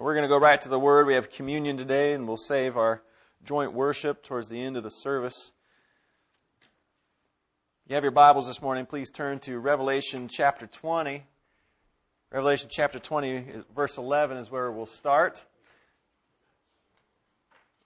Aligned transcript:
We're 0.00 0.14
going 0.14 0.24
to 0.24 0.28
go 0.28 0.38
right 0.38 0.58
to 0.62 0.70
the 0.70 0.78
Word. 0.78 1.06
We 1.06 1.12
have 1.12 1.28
communion 1.28 1.76
today, 1.76 2.14
and 2.14 2.26
we'll 2.26 2.38
save 2.38 2.78
our 2.78 3.02
joint 3.44 3.74
worship 3.74 4.24
towards 4.24 4.48
the 4.48 4.58
end 4.58 4.78
of 4.78 4.82
the 4.82 4.90
service. 4.90 5.52
You 7.86 7.96
have 7.96 8.02
your 8.02 8.10
Bibles 8.10 8.46
this 8.46 8.62
morning. 8.62 8.86
Please 8.86 9.10
turn 9.10 9.40
to 9.40 9.58
Revelation 9.58 10.26
chapter 10.26 10.66
20. 10.66 11.22
Revelation 12.32 12.70
chapter 12.72 12.98
20, 12.98 13.44
verse 13.76 13.98
11 13.98 14.38
is 14.38 14.50
where 14.50 14.72
we'll 14.72 14.86
start. 14.86 15.44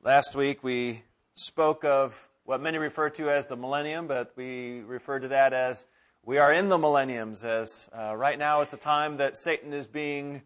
Last 0.00 0.36
week 0.36 0.62
we 0.62 1.02
spoke 1.34 1.84
of 1.84 2.28
what 2.44 2.62
many 2.62 2.78
refer 2.78 3.10
to 3.10 3.28
as 3.28 3.48
the 3.48 3.56
millennium, 3.56 4.06
but 4.06 4.32
we 4.36 4.82
refer 4.82 5.18
to 5.18 5.26
that 5.26 5.52
as 5.52 5.84
we 6.24 6.38
are 6.38 6.52
in 6.52 6.68
the 6.68 6.78
millenniums, 6.78 7.44
as 7.44 7.88
uh, 7.92 8.14
right 8.14 8.38
now 8.38 8.60
is 8.60 8.68
the 8.68 8.76
time 8.76 9.16
that 9.16 9.36
Satan 9.36 9.72
is 9.72 9.88
being 9.88 10.42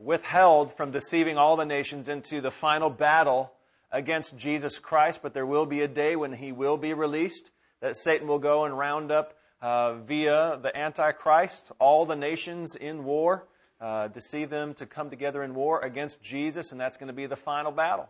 withheld 0.00 0.72
from 0.76 0.90
deceiving 0.90 1.38
all 1.38 1.56
the 1.56 1.64
nations 1.64 2.08
into 2.08 2.40
the 2.40 2.50
final 2.50 2.90
battle 2.90 3.52
against 3.90 4.36
Jesus 4.36 4.78
Christ, 4.78 5.20
but 5.22 5.34
there 5.34 5.46
will 5.46 5.66
be 5.66 5.82
a 5.82 5.88
day 5.88 6.16
when 6.16 6.32
he 6.32 6.52
will 6.52 6.76
be 6.76 6.92
released, 6.92 7.50
that 7.80 7.96
Satan 7.96 8.26
will 8.28 8.38
go 8.38 8.64
and 8.64 8.76
round 8.76 9.10
up 9.10 9.34
uh, 9.60 9.94
via 9.94 10.58
the 10.62 10.76
Antichrist 10.76 11.72
all 11.78 12.04
the 12.04 12.16
nations 12.16 12.76
in 12.76 13.04
war, 13.04 13.46
uh, 13.80 14.08
deceive 14.08 14.50
them 14.50 14.74
to 14.74 14.86
come 14.86 15.10
together 15.10 15.42
in 15.42 15.54
war 15.54 15.80
against 15.80 16.22
Jesus, 16.22 16.72
and 16.72 16.80
that's 16.80 16.96
going 16.96 17.08
to 17.08 17.12
be 17.12 17.26
the 17.26 17.36
final 17.36 17.72
battle. 17.72 18.08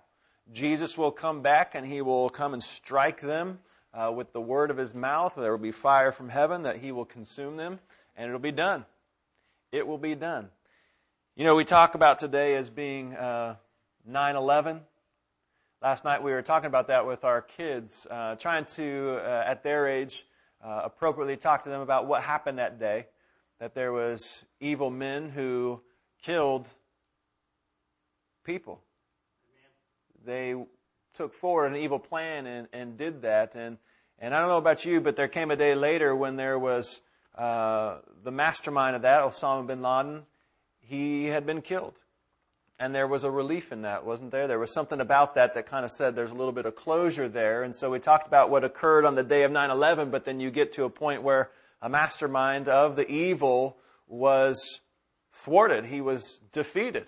Jesus 0.53 0.97
will 0.97 1.11
come 1.11 1.43
back 1.43 1.75
and 1.75 1.85
he 1.85 2.01
will 2.03 2.29
come 2.29 2.53
and 2.53 2.63
strike 2.63 3.21
them 3.21 3.59
uh, 3.93 4.13
with 4.13 4.33
the 4.33 4.41
word 4.41 4.71
of 4.71 4.77
his 4.77 4.95
mouth. 4.95 5.35
There 5.37 5.51
will 5.51 5.59
be 5.59 5.73
fire 5.73 6.13
from 6.13 6.29
heaven 6.29 6.63
that 6.63 6.79
he 6.79 6.93
will 6.93 7.05
consume 7.05 7.57
them, 7.57 7.81
and 8.17 8.29
it'll 8.29 8.39
be 8.39 8.53
done. 8.53 8.85
It 9.73 9.87
will 9.87 9.99
be 9.99 10.15
done. 10.15 10.51
You 11.39 11.45
know, 11.45 11.55
we 11.55 11.67
talk 11.67 11.95
about 11.95 12.19
today 12.19 12.55
as 12.55 12.71
being 12.71 13.15
uh, 13.15 13.57
9 14.07 14.37
11. 14.37 14.81
Last 15.83 16.03
night 16.03 16.23
we 16.23 16.33
were 16.33 16.41
talking 16.41 16.69
about 16.69 16.87
that 16.87 17.07
with 17.07 17.25
our 17.25 17.43
kids, 17.43 18.07
uh, 18.11 18.37
trying 18.37 18.65
to, 18.77 19.19
uh, 19.21 19.45
at 19.47 19.63
their 19.63 19.87
age, 19.87 20.25
uh, 20.65 20.81
appropriately 20.85 21.37
talk 21.37 21.65
to 21.65 21.69
them 21.69 21.83
about 21.83 22.07
what 22.07 22.23
happened 22.23 22.59
that 22.59 22.81
day. 22.81 23.09
That 23.61 23.75
there 23.75 23.93
was 23.93 24.47
evil 24.61 24.89
men 24.89 25.29
who 25.29 25.83
killed 26.23 26.71
people. 28.43 28.81
They 30.25 30.55
took 31.13 31.35
forward 31.35 31.67
an 31.67 31.77
evil 31.77 31.99
plan 31.99 32.47
and, 32.47 32.67
and 32.73 32.97
did 32.97 33.21
that. 33.23 33.55
And, 33.55 33.77
and 34.19 34.35
I 34.35 34.41
don't 34.41 34.49
know 34.49 34.57
about 34.57 34.87
you, 34.87 35.03
but 35.03 35.17
there 35.17 35.29
came 35.29 35.51
a 35.51 35.57
day 35.57 35.75
later 35.75 36.17
when 36.17 36.37
there 36.37 36.59
was 36.59 37.03
uh, 37.35 37.99
the 38.25 38.33
mastermind 38.33 38.97
of 38.97 39.03
that, 39.03 39.21
Osama 39.21 39.67
bin 39.67 39.83
Laden 39.83 40.23
he 40.89 41.27
had 41.27 41.47
been 41.47 41.63
killed. 41.63 41.95
And 42.79 42.95
there 42.95 43.07
was 43.07 43.25
a 43.25 43.31
relief 43.31 43.73
in 43.73 43.83
that, 43.83 44.05
wasn't 44.05 44.31
there? 44.31 44.47
There 44.47 44.59
was 44.59 44.73
something 44.73 45.01
about 45.01 45.35
that 45.37 45.55
that 45.55 45.67
kind 45.67 45.85
of 45.85 45.91
said 45.91 46.15
there's 46.15 46.33
a 46.33 46.35
little 46.35 46.53
bit 46.53 46.67
of 46.67 46.77
closure 46.77 47.29
there. 47.29 47.63
And 47.63 47.75
so 47.75 47.91
we 47.91 47.99
talked 47.99 48.27
about 48.27 48.51
what 48.51 48.65
occurred 48.65 49.07
on 49.07 49.15
the 49.15 49.23
day 49.23 49.45
of 49.45 49.51
9 49.51 49.71
11, 49.71 50.11
but 50.11 50.25
then 50.25 50.41
you 50.41 50.51
get 50.51 50.73
to 50.75 50.85
a 50.85 50.91
point 50.91 51.23
where 51.23 51.51
a 51.81 51.89
mastermind 51.89 52.69
of 52.69 52.97
the 52.97 53.09
evil 53.11 53.79
was 54.07 54.81
thwarted, 55.33 55.87
he 55.87 56.01
was 56.01 56.41
defeated. 56.53 57.07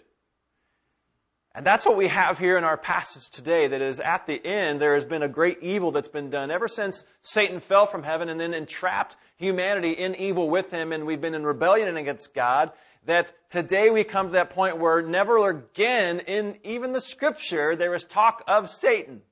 And 1.54 1.66
that's 1.66 1.84
what 1.84 1.96
we 1.96 2.08
have 2.08 2.38
here 2.38 2.56
in 2.56 2.64
our 2.64 2.76
passage 2.76 3.30
today 3.30 3.66
that 3.66 3.82
is 3.82 3.98
at 4.00 4.26
the 4.26 4.40
end, 4.46 4.80
there 4.80 4.94
has 4.94 5.04
been 5.04 5.22
a 5.22 5.28
great 5.28 5.58
evil 5.60 5.90
that's 5.90 6.08
been 6.08 6.30
done 6.30 6.50
ever 6.50 6.68
since 6.68 7.04
Satan 7.22 7.58
fell 7.58 7.84
from 7.84 8.04
heaven 8.04 8.28
and 8.28 8.38
then 8.38 8.54
entrapped 8.54 9.16
humanity 9.36 9.92
in 9.92 10.14
evil 10.14 10.48
with 10.48 10.70
him, 10.70 10.92
and 10.92 11.04
we've 11.04 11.20
been 11.20 11.34
in 11.34 11.44
rebellion 11.44 11.96
against 11.96 12.32
God 12.32 12.70
that 13.06 13.32
today 13.50 13.90
we 13.90 14.04
come 14.04 14.26
to 14.26 14.32
that 14.32 14.50
point 14.50 14.78
where 14.78 15.02
never 15.02 15.48
again 15.48 16.20
in 16.20 16.56
even 16.64 16.92
the 16.92 17.00
scripture 17.00 17.74
there 17.74 17.94
is 17.94 18.04
talk 18.04 18.42
of 18.46 18.68
Satan. 18.68 19.22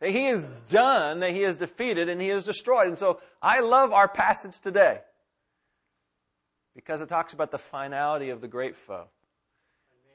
That 0.00 0.10
he 0.10 0.28
is 0.28 0.46
done, 0.70 1.20
that 1.20 1.32
he 1.32 1.42
is 1.42 1.56
defeated, 1.56 2.08
and 2.08 2.20
he 2.20 2.30
is 2.30 2.44
destroyed. 2.44 2.88
And 2.88 2.96
so 2.96 3.20
I 3.42 3.60
love 3.60 3.92
our 3.92 4.08
passage 4.08 4.58
today 4.58 5.00
because 6.74 7.02
it 7.02 7.08
talks 7.08 7.32
about 7.34 7.50
the 7.50 7.58
finality 7.58 8.30
of 8.30 8.40
the 8.40 8.48
great 8.48 8.76
foe. 8.76 9.08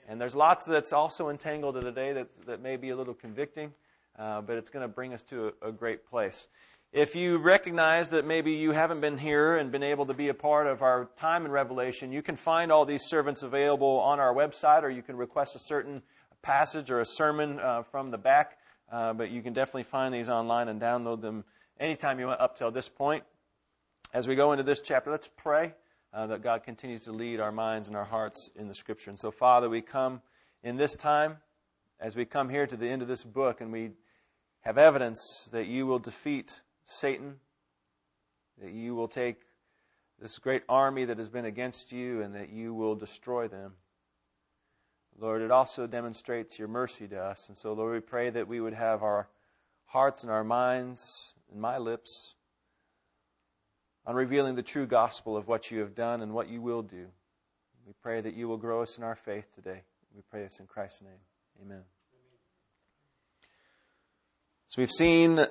And 0.07 0.19
there's 0.19 0.35
lots 0.35 0.65
that's 0.65 0.93
also 0.93 1.29
entangled 1.29 1.77
in 1.77 1.83
today 1.83 2.13
that, 2.13 2.45
that 2.45 2.61
may 2.61 2.77
be 2.77 2.89
a 2.89 2.95
little 2.95 3.13
convicting, 3.13 3.73
uh, 4.17 4.41
but 4.41 4.55
it's 4.57 4.69
going 4.69 4.81
to 4.81 4.87
bring 4.87 5.13
us 5.13 5.23
to 5.23 5.53
a, 5.61 5.69
a 5.69 5.71
great 5.71 6.05
place. 6.07 6.47
If 6.91 7.15
you 7.15 7.37
recognize 7.37 8.09
that 8.09 8.25
maybe 8.25 8.53
you 8.53 8.71
haven't 8.71 9.01
been 9.01 9.17
here 9.17 9.57
and 9.57 9.71
been 9.71 9.83
able 9.83 10.05
to 10.05 10.13
be 10.13 10.29
a 10.29 10.33
part 10.33 10.65
of 10.65 10.81
our 10.81 11.09
time 11.17 11.45
in 11.45 11.51
Revelation, 11.51 12.11
you 12.11 12.21
can 12.21 12.37
find 12.37 12.71
all 12.71 12.85
these 12.85 13.03
servants 13.07 13.43
available 13.43 13.99
on 13.99 14.19
our 14.19 14.33
website, 14.33 14.83
or 14.83 14.89
you 14.89 15.01
can 15.01 15.17
request 15.17 15.55
a 15.55 15.59
certain 15.59 16.01
passage 16.41 16.91
or 16.91 17.01
a 17.01 17.05
sermon 17.05 17.59
uh, 17.59 17.83
from 17.83 18.11
the 18.11 18.17
back. 18.17 18.57
Uh, 18.91 19.13
but 19.13 19.31
you 19.31 19.41
can 19.41 19.51
definitely 19.51 19.83
find 19.83 20.13
these 20.13 20.29
online 20.29 20.69
and 20.69 20.79
download 20.79 21.19
them 21.21 21.43
anytime 21.79 22.19
you 22.19 22.27
want 22.27 22.39
up 22.39 22.57
till 22.57 22.71
this 22.71 22.87
point. 22.87 23.23
As 24.13 24.27
we 24.27 24.35
go 24.35 24.53
into 24.53 24.63
this 24.63 24.79
chapter, 24.79 25.11
let's 25.11 25.27
pray 25.27 25.73
uh, 26.13 26.27
that 26.27 26.41
God 26.41 26.63
continues 26.63 27.03
to 27.03 27.11
lead 27.11 27.39
our 27.41 27.51
minds 27.51 27.87
and 27.89 27.97
our 27.97 28.05
hearts 28.05 28.49
in 28.55 28.67
the 28.67 28.75
Scripture. 28.75 29.09
And 29.09 29.19
so, 29.19 29.31
Father, 29.31 29.67
we 29.69 29.81
come 29.81 30.21
in 30.63 30.77
this 30.77 30.95
time, 30.95 31.37
as 31.99 32.15
we 32.15 32.23
come 32.23 32.47
here 32.47 32.65
to 32.65 32.77
the 32.77 32.87
end 32.87 33.01
of 33.01 33.07
this 33.07 33.23
book, 33.23 33.59
and 33.59 33.71
we 33.71 33.91
have 34.61 34.77
evidence 34.77 35.49
that 35.51 35.67
you 35.67 35.85
will 35.85 35.99
defeat 35.99 36.61
Satan, 36.85 37.35
that 38.61 38.71
you 38.71 38.95
will 38.95 39.07
take 39.07 39.41
this 40.19 40.39
great 40.39 40.63
army 40.69 41.05
that 41.05 41.17
has 41.17 41.29
been 41.29 41.45
against 41.45 41.91
you 41.91 42.21
and 42.21 42.35
that 42.35 42.49
you 42.49 42.73
will 42.73 42.95
destroy 42.95 43.47
them. 43.47 43.73
Lord, 45.17 45.41
it 45.41 45.51
also 45.51 45.87
demonstrates 45.87 46.59
your 46.59 46.67
mercy 46.67 47.07
to 47.07 47.21
us. 47.21 47.47
And 47.47 47.57
so, 47.57 47.73
Lord, 47.73 47.93
we 47.93 47.99
pray 48.01 48.29
that 48.29 48.47
we 48.47 48.59
would 48.59 48.73
have 48.73 49.01
our 49.01 49.29
hearts 49.85 50.23
and 50.23 50.31
our 50.31 50.43
minds 50.43 51.33
and 51.51 51.61
my 51.61 51.77
lips 51.77 52.33
on 54.05 54.15
revealing 54.15 54.55
the 54.55 54.63
true 54.63 54.85
gospel 54.85 55.37
of 55.37 55.47
what 55.47 55.71
you 55.71 55.79
have 55.79 55.95
done 55.95 56.21
and 56.21 56.33
what 56.33 56.49
you 56.49 56.61
will 56.61 56.81
do. 56.81 57.07
We 57.85 57.93
pray 58.01 58.21
that 58.21 58.33
you 58.33 58.47
will 58.47 58.57
grow 58.57 58.81
us 58.81 58.97
in 58.97 59.03
our 59.03 59.15
faith 59.15 59.53
today. 59.53 59.81
We 60.15 60.21
pray 60.29 60.43
this 60.43 60.59
in 60.59 60.67
Christ's 60.67 61.01
name. 61.01 61.19
Amen. 61.61 61.83
So 64.67 64.81
we've 64.81 64.91
seen 64.91 65.45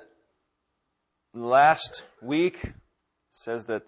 last 1.35 2.03
week 2.21 2.73
says 3.31 3.65
that 3.65 3.83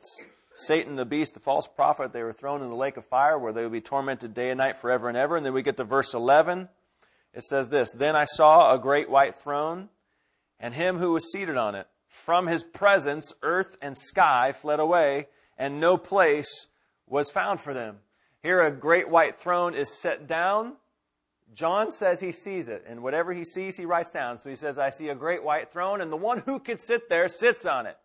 Satan, 0.53 0.95
the 0.95 1.05
beast, 1.05 1.33
the 1.33 1.39
false 1.39 1.67
prophet, 1.67 2.11
they 2.11 2.23
were 2.23 2.33
thrown 2.33 2.61
in 2.61 2.69
the 2.69 2.75
lake 2.75 2.97
of 2.97 3.05
fire 3.05 3.37
where 3.39 3.53
they 3.53 3.63
would 3.63 3.71
be 3.71 3.81
tormented 3.81 4.33
day 4.33 4.49
and 4.49 4.57
night 4.57 4.79
forever 4.79 5.07
and 5.07 5.17
ever. 5.17 5.37
And 5.37 5.45
then 5.45 5.53
we 5.53 5.61
get 5.61 5.77
to 5.77 5.83
verse 5.83 6.13
11. 6.13 6.67
It 7.33 7.43
says 7.43 7.69
this 7.69 7.91
Then 7.91 8.15
I 8.15 8.25
saw 8.25 8.73
a 8.73 8.79
great 8.79 9.09
white 9.09 9.35
throne 9.35 9.89
and 10.59 10.73
him 10.73 10.97
who 10.97 11.13
was 11.13 11.31
seated 11.31 11.57
on 11.57 11.75
it. 11.75 11.87
From 12.07 12.47
his 12.47 12.63
presence, 12.63 13.33
earth 13.43 13.77
and 13.81 13.95
sky 13.97 14.53
fled 14.53 14.79
away, 14.79 15.27
and 15.57 15.79
no 15.79 15.97
place 15.97 16.67
was 17.05 17.29
found 17.29 17.59
for 17.59 17.73
them. 17.73 17.97
Here, 18.41 18.61
a 18.61 18.71
great 18.71 19.09
white 19.09 19.35
throne 19.35 19.75
is 19.75 19.99
set 19.99 20.27
down, 20.27 20.73
John 21.53 21.91
says 21.91 22.19
he 22.19 22.31
sees 22.31 22.69
it, 22.69 22.83
and 22.87 23.01
whatever 23.01 23.33
he 23.33 23.43
sees, 23.43 23.77
he 23.77 23.85
writes 23.85 24.11
down. 24.11 24.37
So 24.37 24.49
he 24.49 24.55
says, 24.55 24.77
I 24.77 24.89
see 24.89 25.09
a 25.09 25.15
great 25.15 25.43
white 25.43 25.71
throne, 25.71 26.01
and 26.01 26.11
the 26.11 26.17
one 26.17 26.39
who 26.39 26.59
could 26.59 26.79
sit 26.79 27.09
there 27.09 27.27
sits 27.27 27.65
on 27.65 27.85
it. 27.85 27.97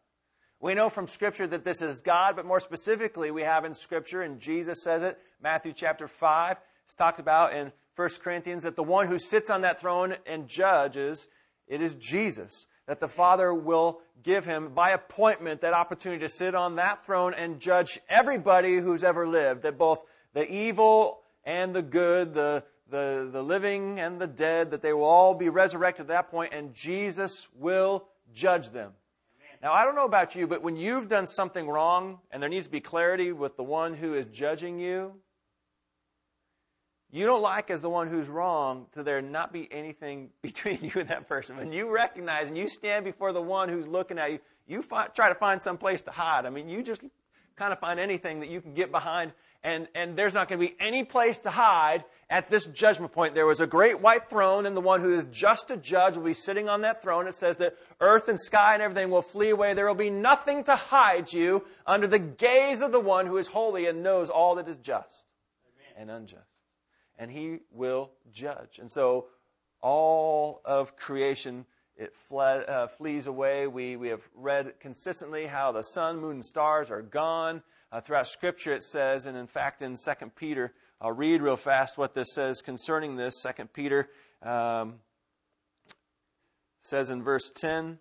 We 0.60 0.74
know 0.74 0.88
from 0.88 1.08
Scripture 1.08 1.46
that 1.48 1.64
this 1.64 1.82
is 1.82 2.00
God, 2.00 2.36
but 2.36 2.46
more 2.46 2.60
specifically, 2.60 3.32
we 3.32 3.42
have 3.42 3.64
in 3.64 3.74
Scripture, 3.74 4.22
and 4.22 4.38
Jesus 4.38 4.82
says 4.82 5.02
it, 5.02 5.18
Matthew 5.42 5.72
chapter 5.72 6.06
5. 6.06 6.56
It's 6.84 6.94
talked 6.94 7.18
about 7.18 7.52
in 7.52 7.72
1 7.96 8.08
Corinthians 8.22 8.62
that 8.62 8.76
the 8.76 8.82
one 8.82 9.08
who 9.08 9.18
sits 9.18 9.50
on 9.50 9.62
that 9.62 9.80
throne 9.80 10.14
and 10.24 10.46
judges, 10.46 11.26
it 11.66 11.82
is 11.82 11.94
Jesus. 11.94 12.66
That 12.86 13.00
the 13.00 13.08
Father 13.08 13.52
will 13.52 14.00
give 14.22 14.44
him, 14.44 14.72
by 14.74 14.90
appointment, 14.90 15.60
that 15.62 15.72
opportunity 15.72 16.20
to 16.20 16.28
sit 16.28 16.54
on 16.54 16.76
that 16.76 17.04
throne 17.04 17.34
and 17.34 17.60
judge 17.60 17.98
everybody 18.08 18.78
who's 18.78 19.04
ever 19.04 19.26
lived. 19.26 19.62
That 19.62 19.78
both 19.78 20.04
the 20.32 20.48
evil 20.50 21.20
and 21.44 21.74
the 21.74 21.82
good, 21.82 22.34
the 22.34 22.64
the, 22.92 23.28
the 23.32 23.42
living 23.42 23.98
and 23.98 24.20
the 24.20 24.26
dead, 24.26 24.70
that 24.70 24.82
they 24.82 24.92
will 24.92 25.04
all 25.04 25.34
be 25.34 25.48
resurrected 25.48 26.02
at 26.02 26.08
that 26.08 26.30
point, 26.30 26.52
and 26.54 26.74
Jesus 26.74 27.48
will 27.58 28.06
judge 28.32 28.70
them. 28.70 28.92
Now, 29.62 29.72
I 29.72 29.84
don't 29.84 29.94
know 29.94 30.04
about 30.04 30.34
you, 30.34 30.46
but 30.46 30.62
when 30.62 30.76
you've 30.76 31.08
done 31.08 31.26
something 31.26 31.68
wrong 31.68 32.18
and 32.30 32.42
there 32.42 32.50
needs 32.50 32.66
to 32.66 32.70
be 32.70 32.80
clarity 32.80 33.32
with 33.32 33.56
the 33.56 33.62
one 33.62 33.94
who 33.94 34.14
is 34.14 34.26
judging 34.26 34.78
you, 34.78 35.14
you 37.10 37.24
don't 37.24 37.42
like 37.42 37.70
as 37.70 37.80
the 37.80 37.90
one 37.90 38.08
who's 38.08 38.28
wrong 38.28 38.86
to 38.92 39.02
there 39.02 39.22
not 39.22 39.52
be 39.52 39.68
anything 39.72 40.28
between 40.42 40.78
you 40.82 40.92
and 41.00 41.08
that 41.08 41.28
person. 41.28 41.56
When 41.56 41.72
you 41.72 41.90
recognize 41.90 42.48
and 42.48 42.58
you 42.58 42.68
stand 42.68 43.04
before 43.04 43.32
the 43.32 43.42
one 43.42 43.68
who's 43.68 43.86
looking 43.86 44.18
at 44.18 44.32
you, 44.32 44.38
you 44.66 44.82
fi- 44.82 45.08
try 45.08 45.28
to 45.28 45.34
find 45.34 45.62
some 45.62 45.78
place 45.78 46.02
to 46.02 46.10
hide. 46.10 46.44
I 46.44 46.50
mean, 46.50 46.68
you 46.68 46.82
just 46.82 47.02
kind 47.56 47.72
of 47.72 47.78
find 47.78 47.98
anything 48.00 48.40
that 48.40 48.48
you 48.48 48.60
can 48.60 48.74
get 48.74 48.90
behind 48.90 49.32
and, 49.64 49.86
and 49.94 50.16
there's 50.16 50.34
not 50.34 50.48
going 50.48 50.60
to 50.60 50.66
be 50.66 50.74
any 50.80 51.04
place 51.04 51.38
to 51.40 51.50
hide 51.50 52.04
at 52.28 52.50
this 52.50 52.66
judgment 52.66 53.12
point. 53.12 53.34
There 53.34 53.46
was 53.46 53.60
a 53.60 53.66
great 53.66 54.00
white 54.00 54.28
throne, 54.28 54.66
and 54.66 54.76
the 54.76 54.80
one 54.80 55.00
who 55.00 55.12
is 55.12 55.26
just 55.26 55.70
a 55.70 55.76
judge 55.76 56.16
will 56.16 56.24
be 56.24 56.34
sitting 56.34 56.68
on 56.68 56.80
that 56.80 57.00
throne. 57.00 57.28
It 57.28 57.34
says 57.34 57.58
that 57.58 57.76
earth 58.00 58.28
and 58.28 58.38
sky 58.40 58.74
and 58.74 58.82
everything 58.82 59.10
will 59.10 59.22
flee 59.22 59.50
away. 59.50 59.74
There 59.74 59.86
will 59.86 59.94
be 59.94 60.10
nothing 60.10 60.64
to 60.64 60.74
hide 60.74 61.32
you 61.32 61.64
under 61.86 62.08
the 62.08 62.18
gaze 62.18 62.80
of 62.80 62.90
the 62.90 63.00
one 63.00 63.26
who 63.26 63.36
is 63.36 63.46
holy 63.46 63.86
and 63.86 64.02
knows 64.02 64.30
all 64.30 64.56
that 64.56 64.66
is 64.66 64.78
just 64.78 65.24
Amen. 65.96 66.08
and 66.08 66.10
unjust. 66.10 66.42
and 67.16 67.30
he 67.30 67.58
will 67.70 68.10
judge. 68.32 68.80
And 68.80 68.90
so 68.90 69.26
all 69.80 70.60
of 70.64 70.96
creation 70.96 71.66
it 71.96 72.14
fled, 72.28 72.68
uh, 72.68 72.86
flees 72.88 73.26
away. 73.26 73.66
We, 73.66 73.96
we 73.96 74.08
have 74.08 74.22
read 74.34 74.80
consistently 74.80 75.46
how 75.46 75.72
the 75.72 75.82
sun, 75.82 76.20
moon, 76.20 76.32
and 76.32 76.44
stars 76.44 76.90
are 76.90 77.02
gone. 77.02 77.62
Uh, 77.90 78.00
throughout 78.00 78.26
Scripture, 78.26 78.72
it 78.72 78.82
says, 78.82 79.26
and 79.26 79.36
in 79.36 79.46
fact, 79.46 79.82
in 79.82 79.96
2 79.96 80.12
Peter, 80.34 80.72
I'll 81.00 81.12
read 81.12 81.42
real 81.42 81.56
fast 81.56 81.98
what 81.98 82.14
this 82.14 82.32
says 82.32 82.62
concerning 82.62 83.16
this. 83.16 83.42
2 83.42 83.66
Peter 83.66 84.08
um, 84.42 84.94
says 86.80 87.10
in 87.10 87.22
verse 87.22 87.50
10 87.54 87.98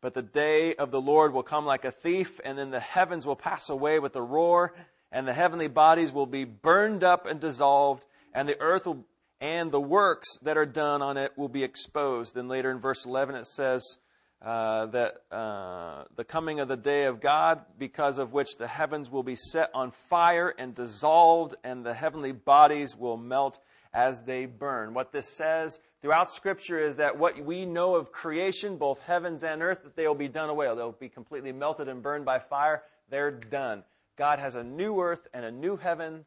But 0.00 0.14
the 0.14 0.22
day 0.22 0.74
of 0.76 0.90
the 0.90 1.00
Lord 1.00 1.32
will 1.32 1.42
come 1.42 1.66
like 1.66 1.84
a 1.84 1.90
thief, 1.90 2.40
and 2.44 2.56
then 2.56 2.70
the 2.70 2.80
heavens 2.80 3.26
will 3.26 3.36
pass 3.36 3.68
away 3.68 3.98
with 3.98 4.14
a 4.14 4.22
roar, 4.22 4.74
and 5.10 5.26
the 5.26 5.32
heavenly 5.32 5.68
bodies 5.68 6.12
will 6.12 6.26
be 6.26 6.44
burned 6.44 7.02
up 7.02 7.26
and 7.26 7.40
dissolved, 7.40 8.06
and 8.32 8.48
the 8.48 8.60
earth 8.60 8.86
will 8.86 9.04
and 9.42 9.72
the 9.72 9.80
works 9.80 10.38
that 10.42 10.56
are 10.56 10.64
done 10.64 11.02
on 11.02 11.16
it 11.16 11.36
will 11.36 11.48
be 11.48 11.64
exposed. 11.64 12.36
Then 12.36 12.46
later 12.46 12.70
in 12.70 12.78
verse 12.78 13.04
11 13.04 13.34
it 13.34 13.46
says 13.46 13.98
uh, 14.40 14.86
that 14.86 15.16
uh, 15.32 16.04
the 16.14 16.22
coming 16.22 16.60
of 16.60 16.68
the 16.68 16.76
day 16.76 17.04
of 17.04 17.20
God, 17.20 17.64
because 17.76 18.18
of 18.18 18.32
which 18.32 18.56
the 18.56 18.68
heavens 18.68 19.10
will 19.10 19.24
be 19.24 19.34
set 19.34 19.70
on 19.74 19.90
fire 19.90 20.54
and 20.56 20.76
dissolved, 20.76 21.56
and 21.64 21.84
the 21.84 21.92
heavenly 21.92 22.30
bodies 22.30 22.96
will 22.96 23.16
melt 23.16 23.58
as 23.92 24.22
they 24.22 24.46
burn. 24.46 24.94
What 24.94 25.10
this 25.10 25.28
says 25.28 25.80
throughout 26.02 26.32
Scripture 26.32 26.78
is 26.78 26.96
that 26.96 27.18
what 27.18 27.44
we 27.44 27.66
know 27.66 27.96
of 27.96 28.12
creation, 28.12 28.76
both 28.76 29.00
heavens 29.02 29.42
and 29.42 29.60
earth, 29.60 29.82
that 29.82 29.96
they 29.96 30.06
will 30.06 30.14
be 30.14 30.28
done 30.28 30.50
away. 30.50 30.66
They'll 30.66 30.92
be 30.92 31.08
completely 31.08 31.50
melted 31.50 31.88
and 31.88 32.00
burned 32.00 32.24
by 32.24 32.38
fire. 32.38 32.84
They're 33.10 33.32
done. 33.32 33.82
God 34.16 34.38
has 34.38 34.54
a 34.54 34.62
new 34.62 35.00
earth 35.00 35.26
and 35.34 35.44
a 35.44 35.50
new 35.50 35.76
heaven. 35.76 36.26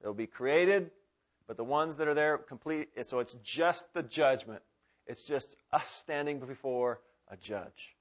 They'll 0.00 0.14
be 0.14 0.28
created 0.28 0.92
but 1.52 1.58
the 1.58 1.64
ones 1.64 1.98
that 1.98 2.08
are 2.08 2.14
there 2.14 2.38
complete, 2.38 2.88
so 3.04 3.18
it's 3.18 3.36
just 3.42 3.92
the 3.92 4.02
judgment. 4.02 4.62
It's 5.06 5.22
just 5.22 5.54
us 5.70 5.86
standing 5.86 6.40
before 6.40 7.00
a 7.28 7.36
judge, 7.36 7.94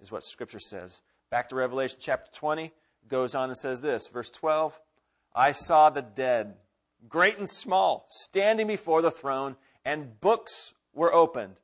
is 0.00 0.12
what 0.12 0.22
Scripture 0.22 0.60
says. 0.60 1.02
Back 1.28 1.48
to 1.48 1.56
Revelation 1.56 1.98
chapter 2.00 2.30
20, 2.32 2.70
goes 3.08 3.34
on 3.34 3.48
and 3.48 3.56
says 3.58 3.80
this, 3.80 4.06
verse 4.06 4.30
12 4.30 4.78
I 5.34 5.50
saw 5.50 5.90
the 5.90 6.02
dead, 6.02 6.54
great 7.08 7.38
and 7.38 7.50
small, 7.50 8.06
standing 8.08 8.68
before 8.68 9.02
the 9.02 9.10
throne, 9.10 9.56
and 9.84 10.20
books 10.20 10.72
were 10.94 11.12
opened. 11.12 11.56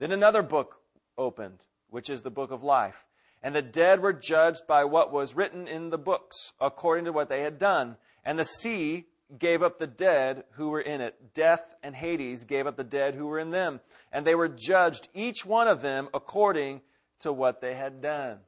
Then 0.00 0.10
another 0.10 0.42
book 0.42 0.78
opened, 1.16 1.64
which 1.90 2.10
is 2.10 2.22
the 2.22 2.30
book 2.32 2.50
of 2.50 2.64
life. 2.64 3.06
And 3.40 3.54
the 3.54 3.62
dead 3.62 4.00
were 4.00 4.12
judged 4.12 4.66
by 4.66 4.82
what 4.82 5.12
was 5.12 5.36
written 5.36 5.68
in 5.68 5.90
the 5.90 5.98
books, 5.98 6.54
according 6.60 7.04
to 7.04 7.12
what 7.12 7.28
they 7.28 7.42
had 7.42 7.60
done. 7.60 7.98
And 8.24 8.36
the 8.36 8.44
sea 8.44 9.06
gave 9.38 9.62
up 9.62 9.78
the 9.78 9.86
dead 9.86 10.44
who 10.52 10.68
were 10.68 10.80
in 10.80 11.00
it. 11.00 11.34
Death 11.34 11.74
and 11.82 11.94
Hades 11.94 12.44
gave 12.44 12.66
up 12.66 12.76
the 12.76 12.84
dead 12.84 13.14
who 13.14 13.26
were 13.26 13.38
in 13.38 13.50
them. 13.50 13.80
And 14.12 14.26
they 14.26 14.34
were 14.34 14.48
judged, 14.48 15.08
each 15.14 15.46
one 15.46 15.68
of 15.68 15.82
them, 15.82 16.08
according 16.12 16.82
to 17.20 17.32
what 17.32 17.60
they 17.60 17.74
had 17.74 18.02
done. 18.02 18.38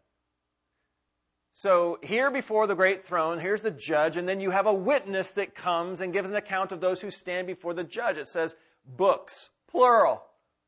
So, 1.57 1.99
here 2.03 2.33
before 2.33 2.67
the 2.67 2.75
great 2.75 3.05
throne, 3.05 3.39
here's 3.39 3.63
the 3.63 3.71
judge, 3.71 4.17
and 4.17 4.29
then 4.29 4.41
you 4.41 4.51
have 4.51 4.67
a 4.67 4.75
witness 4.75 5.31
that 5.33 5.55
comes 5.55 6.01
and 6.01 6.13
gives 6.13 6.29
an 6.29 6.35
account 6.37 6.73
of 6.73 6.81
those 6.81 7.01
who 7.01 7.13
stand 7.13 7.47
before 7.47 7.73
the 7.73 7.85
judge. 7.85 8.19
It 8.19 8.27
says 8.27 8.57
books, 8.85 9.51
plural, 9.71 10.25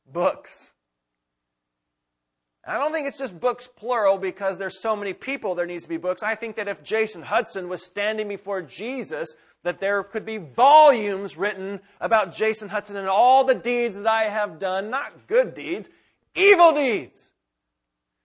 books. 0.07 0.73
I 2.69 2.79
don't 2.79 2.93
think 2.93 3.07
it's 3.07 3.19
just 3.19 3.39
books 3.39 3.69
plural 3.69 4.19
because 4.19 4.59
there's 4.59 4.81
so 4.81 4.97
many 4.97 5.13
people 5.13 5.55
there 5.55 5.67
needs 5.67 5.85
to 5.85 5.89
be 5.89 5.99
books. 5.99 6.23
I 6.23 6.35
think 6.35 6.57
that 6.57 6.67
if 6.67 6.83
Jason 6.83 7.23
Hudson 7.23 7.69
was 7.69 7.87
standing 7.87 8.27
before 8.27 8.61
Jesus, 8.61 9.35
that 9.63 9.79
there 9.79 10.03
could 10.03 10.25
be 10.25 10.39
volumes 10.39 11.37
written 11.37 11.81
about 12.01 12.35
Jason 12.35 12.69
Hudson 12.69 12.97
and 12.97 13.09
all 13.09 13.45
the 13.45 13.55
deeds 13.55 13.97
that 13.97 14.07
I 14.07 14.25
have 14.25 14.59
done, 14.59 14.91
not 14.91 15.29
good 15.29 15.55
deeds, 15.55 15.89
evil 16.35 16.73
deeds. 16.73 17.31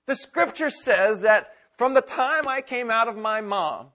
The 0.08 0.16
scripture 0.16 0.72
says 0.72 1.20
that 1.20 1.54
from 1.78 1.94
the 1.94 2.02
time 2.02 2.48
I 2.48 2.62
came 2.62 2.90
out 2.90 3.08
of 3.08 3.16
my 3.16 3.42
mom 3.42 3.88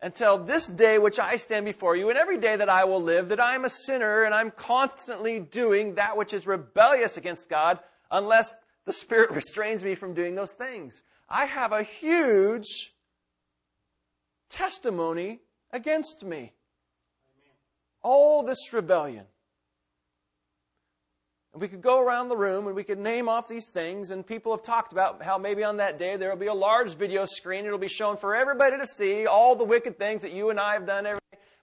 until 0.00 0.38
this 0.38 0.66
day 0.66 0.98
which 0.98 1.18
I 1.18 1.36
stand 1.36 1.66
before 1.66 1.94
you, 1.94 2.08
and 2.08 2.18
every 2.18 2.38
day 2.38 2.56
that 2.56 2.68
I 2.68 2.84
will 2.84 3.02
live, 3.02 3.28
that 3.28 3.40
I 3.40 3.54
am 3.54 3.66
a 3.66 3.70
sinner 3.70 4.22
and 4.22 4.34
I'm 4.34 4.50
constantly 4.50 5.40
doing 5.40 5.96
that 5.96 6.16
which 6.16 6.32
is 6.32 6.46
rebellious 6.46 7.18
against 7.18 7.50
God, 7.50 7.80
unless 8.10 8.54
the 8.88 8.92
Spirit 8.94 9.30
restrains 9.42 9.84
me 9.84 9.94
from 9.94 10.14
doing 10.14 10.34
those 10.34 10.52
things. 10.52 11.04
I 11.28 11.44
have 11.44 11.72
a 11.72 11.84
huge 11.84 12.94
testimony 14.48 15.40
against 15.70 16.24
me. 16.24 16.54
All 18.02 18.42
this 18.42 18.72
rebellion. 18.72 19.26
And 21.52 21.60
we 21.60 21.68
could 21.68 21.82
go 21.82 22.00
around 22.00 22.28
the 22.28 22.36
room 22.36 22.66
and 22.66 22.74
we 22.74 22.82
could 22.82 22.98
name 22.98 23.28
off 23.28 23.46
these 23.46 23.68
things, 23.68 24.10
and 24.10 24.26
people 24.26 24.52
have 24.52 24.62
talked 24.62 24.92
about 24.92 25.22
how 25.22 25.36
maybe 25.36 25.62
on 25.64 25.76
that 25.76 25.98
day 25.98 26.16
there 26.16 26.30
will 26.30 26.36
be 26.36 26.46
a 26.46 26.54
large 26.54 26.94
video 26.94 27.26
screen. 27.26 27.66
It'll 27.66 27.78
be 27.78 27.88
shown 27.88 28.16
for 28.16 28.34
everybody 28.34 28.78
to 28.78 28.86
see 28.86 29.26
all 29.26 29.54
the 29.54 29.64
wicked 29.64 29.98
things 29.98 30.22
that 30.22 30.32
you 30.32 30.48
and 30.48 30.58
I 30.58 30.72
have 30.72 30.86
done. 30.86 31.17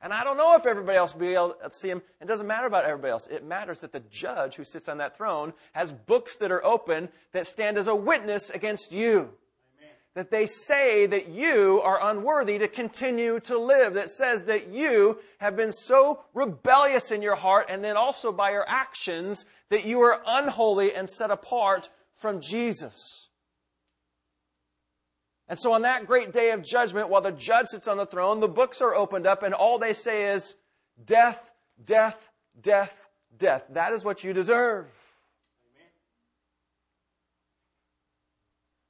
And 0.06 0.14
I 0.14 0.24
don't 0.24 0.38
know 0.38 0.54
if 0.56 0.68
everybody 0.68 1.00
else 1.00 1.14
will 1.14 1.22
be 1.22 1.34
able 1.34 1.56
to 1.64 1.72
see 1.72 1.90
him. 1.90 2.00
It 2.22 2.28
doesn't 2.28 2.46
matter 2.46 2.68
about 2.68 2.86
everybody 2.86 3.10
else. 3.10 3.26
It 3.26 3.44
matters 3.44 3.80
that 3.80 3.92
the 3.92 4.02
judge 4.02 4.54
who 4.54 4.64
sits 4.64 4.88
on 4.88 5.00
that 5.00 5.18
throne 5.18 5.52
has 5.74 5.92
books 5.92 6.36
that 6.36 6.52
are 6.52 6.64
open 6.64 7.10
that 7.32 7.48
stand 7.48 7.80
as 7.80 7.88
a 7.88 7.96
witness 7.96 8.52
against 8.52 8.92
you. 8.92 9.32
Amen. 9.80 9.94
That 10.14 10.30
they 10.30 10.46
say 10.46 11.08
that 11.08 11.30
you 11.30 11.82
are 11.82 12.12
unworthy 12.12 12.60
to 12.60 12.68
continue 12.68 13.40
to 13.42 13.58
live. 13.58 13.96
That 13.96 14.12
says 14.12 14.44
that 14.44 14.68
you 14.68 15.18
have 15.40 15.56
been 15.56 15.72
so 15.72 16.24
rebellious 16.36 17.10
in 17.10 17.24
your 17.24 17.36
heart 17.36 17.66
and 17.68 17.84
then 17.84 17.98
also 17.98 18.32
by 18.32 18.52
your 18.52 18.66
actions 18.68 19.48
that 19.70 19.86
you 19.86 20.02
are 20.02 20.22
unholy 20.28 20.94
and 20.94 21.10
set 21.10 21.32
apart 21.32 21.90
from 22.14 22.42
Jesus. 22.42 23.25
And 25.48 25.60
so 25.60 25.74
on 25.74 25.84
that 25.84 26.08
great 26.08 26.34
day 26.34 26.52
of 26.52 26.64
judgment, 26.64 27.10
while 27.10 27.22
the 27.22 27.32
judge 27.32 27.68
sits 27.68 27.88
on 27.88 27.98
the 27.98 28.06
throne, 28.06 28.40
the 28.40 28.48
books 28.48 28.82
are 28.82 28.96
opened 28.96 29.28
up, 29.28 29.44
and 29.44 29.54
all 29.54 29.78
they 29.78 29.94
say 29.94 30.34
is, 30.34 30.56
Death, 31.04 31.52
death, 31.84 32.30
death, 32.62 33.10
death. 33.38 33.66
That 33.70 33.94
is 33.94 34.04
what 34.04 34.24
you 34.24 34.34
deserve. 34.34 34.88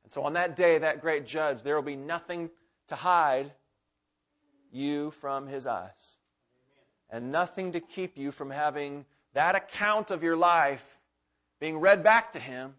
And 0.03 0.11
so 0.11 0.23
on 0.23 0.33
that 0.33 0.55
day, 0.55 0.77
that 0.77 1.01
great 1.01 1.25
judge, 1.25 1.63
there 1.63 1.75
will 1.75 1.81
be 1.81 1.95
nothing 1.95 2.51
to 2.87 2.95
hide 2.95 3.51
you 4.71 5.11
from 5.11 5.47
his 5.47 5.65
eyes. 5.65 6.17
And 7.09 7.31
nothing 7.31 7.71
to 7.71 7.79
keep 7.79 8.17
you 8.17 8.31
from 8.31 8.51
having 8.51 9.05
that 9.33 9.55
account 9.55 10.11
of 10.11 10.23
your 10.23 10.37
life 10.37 10.99
being 11.59 11.79
read 11.79 12.03
back 12.03 12.33
to 12.33 12.39
him 12.39 12.75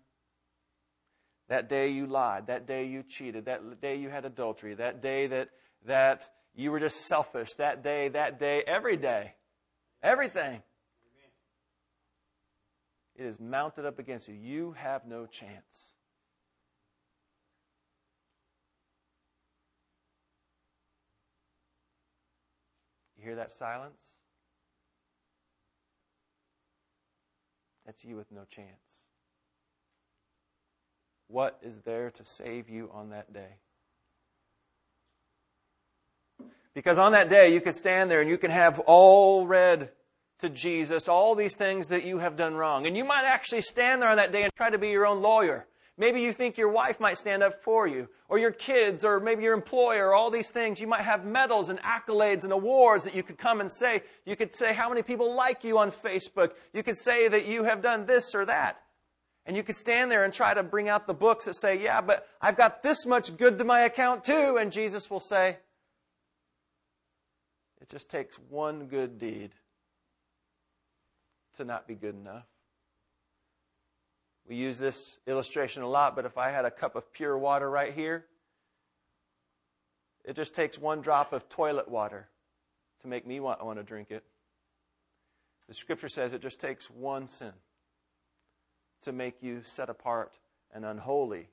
that 1.48 1.68
day 1.68 1.88
you 1.88 2.06
lied, 2.06 2.48
that 2.48 2.66
day 2.66 2.86
you 2.86 3.02
cheated, 3.02 3.44
that 3.44 3.80
day 3.80 3.96
you 3.96 4.08
had 4.08 4.24
adultery, 4.24 4.74
that 4.74 5.00
day 5.00 5.26
that, 5.28 5.50
that 5.86 6.28
you 6.54 6.70
were 6.70 6.80
just 6.80 7.06
selfish, 7.06 7.54
that 7.54 7.82
day, 7.82 8.08
that 8.08 8.38
day, 8.38 8.62
every 8.66 8.96
day, 8.96 9.34
everything. 10.02 10.62
It 13.14 13.24
is 13.24 13.40
mounted 13.40 13.86
up 13.86 13.98
against 13.98 14.28
you. 14.28 14.34
You 14.34 14.74
have 14.76 15.06
no 15.06 15.26
chance. 15.26 15.92
You 23.16 23.24
hear 23.24 23.36
that 23.36 23.52
silence? 23.52 24.16
That's 27.86 28.04
you 28.04 28.16
with 28.16 28.30
no 28.32 28.44
chance. 28.44 28.85
What 31.28 31.58
is 31.62 31.80
there 31.84 32.10
to 32.10 32.24
save 32.24 32.68
you 32.68 32.90
on 32.92 33.10
that 33.10 33.32
day? 33.32 33.56
Because 36.74 36.98
on 36.98 37.12
that 37.12 37.28
day, 37.28 37.52
you 37.52 37.60
could 37.60 37.74
stand 37.74 38.10
there 38.10 38.20
and 38.20 38.28
you 38.28 38.38
can 38.38 38.50
have 38.50 38.80
all 38.80 39.46
read 39.46 39.90
to 40.40 40.50
Jesus 40.50 41.08
all 41.08 41.34
these 41.34 41.54
things 41.54 41.88
that 41.88 42.04
you 42.04 42.18
have 42.18 42.36
done 42.36 42.54
wrong. 42.54 42.86
And 42.86 42.96
you 42.96 43.04
might 43.04 43.24
actually 43.24 43.62
stand 43.62 44.02
there 44.02 44.10
on 44.10 44.18
that 44.18 44.30
day 44.30 44.42
and 44.42 44.52
try 44.54 44.68
to 44.68 44.78
be 44.78 44.90
your 44.90 45.06
own 45.06 45.22
lawyer. 45.22 45.66
Maybe 45.98 46.20
you 46.20 46.34
think 46.34 46.58
your 46.58 46.68
wife 46.68 47.00
might 47.00 47.16
stand 47.16 47.42
up 47.42 47.62
for 47.62 47.86
you, 47.86 48.08
or 48.28 48.38
your 48.38 48.50
kids, 48.50 49.02
or 49.02 49.18
maybe 49.18 49.42
your 49.44 49.54
employer, 49.54 50.12
all 50.12 50.30
these 50.30 50.50
things. 50.50 50.78
You 50.78 50.86
might 50.86 51.00
have 51.00 51.24
medals 51.24 51.70
and 51.70 51.80
accolades 51.80 52.44
and 52.44 52.52
awards 52.52 53.04
that 53.04 53.14
you 53.14 53.22
could 53.22 53.38
come 53.38 53.62
and 53.62 53.72
say. 53.72 54.02
You 54.26 54.36
could 54.36 54.54
say 54.54 54.74
how 54.74 54.90
many 54.90 55.00
people 55.00 55.34
like 55.34 55.64
you 55.64 55.78
on 55.78 55.90
Facebook. 55.90 56.52
You 56.74 56.82
could 56.82 56.98
say 56.98 57.28
that 57.28 57.46
you 57.46 57.64
have 57.64 57.80
done 57.80 58.04
this 58.04 58.34
or 58.34 58.44
that. 58.44 58.82
And 59.46 59.56
you 59.56 59.62
could 59.62 59.76
stand 59.76 60.10
there 60.10 60.24
and 60.24 60.34
try 60.34 60.52
to 60.52 60.64
bring 60.64 60.88
out 60.88 61.06
the 61.06 61.14
books 61.14 61.44
that 61.44 61.54
say, 61.54 61.80
yeah, 61.80 62.00
but 62.00 62.26
I've 62.42 62.56
got 62.56 62.82
this 62.82 63.06
much 63.06 63.36
good 63.36 63.58
to 63.58 63.64
my 63.64 63.82
account 63.82 64.24
too. 64.24 64.58
And 64.60 64.72
Jesus 64.72 65.08
will 65.08 65.20
say, 65.20 65.58
it 67.80 67.88
just 67.88 68.10
takes 68.10 68.36
one 68.50 68.86
good 68.86 69.20
deed 69.20 69.52
to 71.54 71.64
not 71.64 71.86
be 71.86 71.94
good 71.94 72.16
enough. 72.16 72.44
We 74.48 74.56
use 74.56 74.78
this 74.78 75.16
illustration 75.28 75.82
a 75.82 75.88
lot, 75.88 76.16
but 76.16 76.24
if 76.24 76.36
I 76.36 76.50
had 76.50 76.64
a 76.64 76.70
cup 76.70 76.96
of 76.96 77.12
pure 77.12 77.38
water 77.38 77.70
right 77.70 77.94
here, 77.94 78.26
it 80.24 80.34
just 80.34 80.56
takes 80.56 80.76
one 80.76 81.00
drop 81.00 81.32
of 81.32 81.48
toilet 81.48 81.88
water 81.88 82.28
to 83.00 83.08
make 83.08 83.24
me 83.24 83.38
want, 83.38 83.64
want 83.64 83.78
to 83.78 83.84
drink 83.84 84.10
it. 84.10 84.24
The 85.68 85.74
scripture 85.74 86.08
says 86.08 86.32
it 86.32 86.42
just 86.42 86.60
takes 86.60 86.90
one 86.90 87.28
sin 87.28 87.52
to 89.06 89.12
make 89.12 89.42
you 89.42 89.62
set 89.64 89.88
apart 89.88 90.32
and 90.74 90.84
unholy 90.84 91.48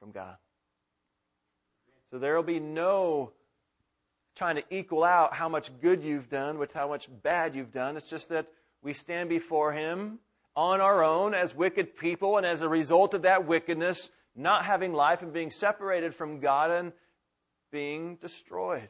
from 0.00 0.10
God. 0.10 0.36
So 2.10 2.18
there 2.18 2.34
will 2.34 2.42
be 2.42 2.58
no 2.58 3.32
trying 4.34 4.56
to 4.56 4.64
equal 4.70 5.04
out 5.04 5.34
how 5.34 5.48
much 5.48 5.70
good 5.80 6.02
you've 6.02 6.30
done 6.30 6.58
with 6.58 6.72
how 6.72 6.88
much 6.88 7.08
bad 7.22 7.54
you've 7.54 7.72
done. 7.72 7.96
It's 7.96 8.08
just 8.08 8.30
that 8.30 8.46
we 8.82 8.94
stand 8.94 9.28
before 9.28 9.72
Him 9.72 10.20
on 10.56 10.80
our 10.80 11.04
own 11.04 11.34
as 11.34 11.54
wicked 11.54 11.96
people, 11.96 12.36
and 12.36 12.46
as 12.46 12.62
a 12.62 12.68
result 12.68 13.14
of 13.14 13.22
that 13.22 13.46
wickedness, 13.46 14.08
not 14.34 14.64
having 14.64 14.92
life 14.92 15.22
and 15.22 15.32
being 15.32 15.50
separated 15.50 16.14
from 16.14 16.40
God 16.40 16.70
and 16.70 16.92
being 17.70 18.16
destroyed. 18.16 18.88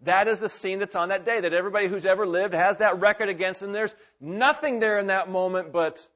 That 0.00 0.26
is 0.26 0.40
the 0.40 0.48
scene 0.48 0.80
that's 0.80 0.96
on 0.96 1.10
that 1.10 1.24
day, 1.24 1.40
that 1.40 1.52
everybody 1.52 1.86
who's 1.86 2.06
ever 2.06 2.26
lived 2.26 2.54
has 2.54 2.78
that 2.78 3.00
record 3.00 3.28
against 3.28 3.60
them. 3.60 3.72
There's 3.72 3.94
nothing 4.20 4.80
there 4.80 4.98
in 4.98 5.06
that 5.08 5.30
moment 5.30 5.72
but 5.72 6.08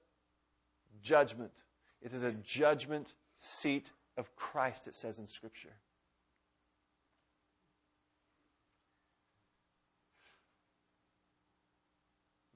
judgment. 1.06 1.62
It 2.02 2.12
is 2.12 2.24
a 2.24 2.32
judgment 2.32 3.14
seat 3.40 3.92
of 4.16 4.34
Christ, 4.34 4.88
it 4.88 4.94
says 4.94 5.18
in 5.18 5.26
Scripture. 5.26 5.76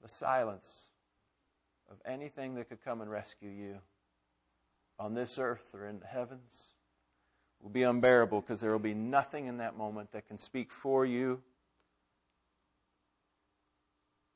The 0.01 0.07
silence 0.07 0.87
of 1.89 1.97
anything 2.05 2.55
that 2.55 2.67
could 2.67 2.83
come 2.83 3.01
and 3.01 3.09
rescue 3.09 3.49
you 3.49 3.75
on 4.99 5.13
this 5.13 5.37
earth 5.39 5.73
or 5.73 5.87
in 5.87 5.99
the 5.99 6.07
heavens 6.07 6.63
will 7.61 7.69
be 7.69 7.83
unbearable 7.83 8.41
because 8.41 8.59
there 8.59 8.71
will 8.71 8.79
be 8.79 8.93
nothing 8.93 9.45
in 9.47 9.57
that 9.57 9.77
moment 9.77 10.11
that 10.11 10.27
can 10.27 10.39
speak 10.39 10.71
for 10.71 11.05
you 11.05 11.39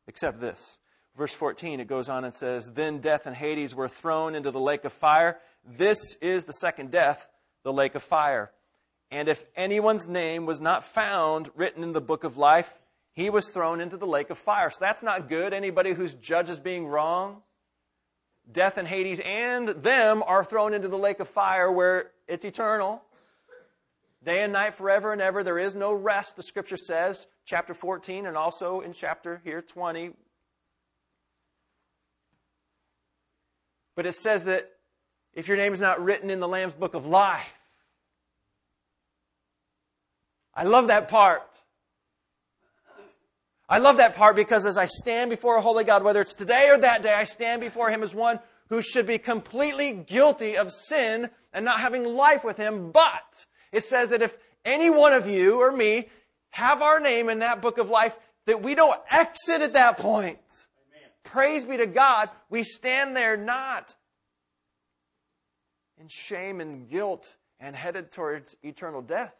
except 0.07 0.39
this. 0.39 0.77
Verse 1.17 1.33
14, 1.33 1.79
it 1.79 1.87
goes 1.87 2.09
on 2.09 2.25
and 2.25 2.33
says, 2.33 2.71
Then 2.73 2.99
death 2.99 3.25
and 3.25 3.35
Hades 3.35 3.73
were 3.73 3.87
thrown 3.87 4.35
into 4.35 4.51
the 4.51 4.59
lake 4.59 4.83
of 4.83 4.91
fire. 4.91 5.39
This 5.65 6.15
is 6.21 6.43
the 6.43 6.51
second 6.53 6.91
death, 6.91 7.29
the 7.63 7.71
lake 7.71 7.95
of 7.95 8.03
fire. 8.03 8.51
And 9.11 9.29
if 9.29 9.45
anyone's 9.55 10.07
name 10.09 10.45
was 10.45 10.59
not 10.59 10.83
found 10.83 11.49
written 11.55 11.83
in 11.83 11.93
the 11.93 12.01
book 12.01 12.25
of 12.25 12.37
life, 12.37 12.73
he 13.13 13.29
was 13.29 13.49
thrown 13.49 13.79
into 13.79 13.95
the 13.95 14.05
lake 14.05 14.29
of 14.29 14.37
fire. 14.37 14.69
So 14.69 14.79
that's 14.81 15.03
not 15.03 15.29
good. 15.29 15.53
Anybody 15.53 15.93
who's 15.93 16.13
judged 16.15 16.49
as 16.49 16.59
being 16.59 16.85
wrong, 16.85 17.41
death 18.51 18.77
and 18.77 18.87
Hades 18.87 19.21
and 19.21 19.69
them 19.69 20.21
are 20.21 20.43
thrown 20.43 20.73
into 20.73 20.89
the 20.89 20.97
lake 20.97 21.21
of 21.21 21.29
fire 21.29 21.71
where 21.71 22.11
it's 22.27 22.43
eternal. 22.43 23.01
Day 24.21 24.43
and 24.43 24.51
night, 24.51 24.73
forever 24.73 25.13
and 25.13 25.21
ever. 25.21 25.43
There 25.43 25.59
is 25.59 25.75
no 25.75 25.93
rest, 25.93 26.35
the 26.35 26.43
scripture 26.43 26.77
says, 26.77 27.25
chapter 27.45 27.73
14, 27.73 28.25
and 28.25 28.35
also 28.35 28.81
in 28.81 28.91
chapter 28.91 29.39
here 29.45 29.61
20. 29.61 30.11
But 33.95 34.05
it 34.05 34.15
says 34.15 34.43
that 34.43 34.69
if 35.33 35.47
your 35.47 35.57
name 35.57 35.73
is 35.73 35.81
not 35.81 36.03
written 36.03 36.29
in 36.29 36.39
the 36.39 36.47
Lamb's 36.47 36.73
book 36.73 36.93
of 36.93 37.05
life, 37.05 37.45
I 40.53 40.63
love 40.63 40.87
that 40.87 41.09
part. 41.09 41.43
I 43.67 43.79
love 43.79 43.97
that 43.97 44.15
part 44.15 44.35
because 44.35 44.65
as 44.65 44.77
I 44.77 44.85
stand 44.85 45.29
before 45.29 45.57
a 45.57 45.61
holy 45.61 45.83
God, 45.83 46.03
whether 46.03 46.21
it's 46.21 46.33
today 46.33 46.69
or 46.69 46.77
that 46.79 47.01
day, 47.01 47.13
I 47.13 47.23
stand 47.23 47.61
before 47.61 47.89
Him 47.89 48.03
as 48.03 48.13
one 48.13 48.39
who 48.69 48.81
should 48.81 49.07
be 49.07 49.17
completely 49.17 49.91
guilty 49.91 50.55
of 50.55 50.71
sin 50.71 51.29
and 51.51 51.65
not 51.65 51.79
having 51.79 52.03
life 52.03 52.43
with 52.43 52.57
Him. 52.57 52.91
But 52.91 53.45
it 53.71 53.83
says 53.83 54.09
that 54.09 54.21
if 54.21 54.37
any 54.63 54.89
one 54.89 55.13
of 55.13 55.27
you 55.27 55.61
or 55.61 55.71
me 55.71 56.09
have 56.51 56.81
our 56.81 56.99
name 56.99 57.29
in 57.29 57.39
that 57.39 57.61
book 57.61 57.77
of 57.77 57.89
life, 57.89 58.15
that 58.45 58.61
we 58.61 58.75
don't 58.75 58.99
exit 59.09 59.61
at 59.61 59.73
that 59.73 59.97
point. 59.97 60.64
Praise 61.25 61.65
be 61.65 61.77
to 61.77 61.87
God. 61.87 62.29
We 62.49 62.63
stand 62.63 63.15
there 63.15 63.35
not 63.35 63.95
in 65.99 66.07
shame 66.07 66.61
and 66.61 66.89
guilt 66.89 67.35
and 67.59 67.75
headed 67.75 68.11
towards 68.11 68.55
eternal 68.63 69.01
death. 69.01 69.33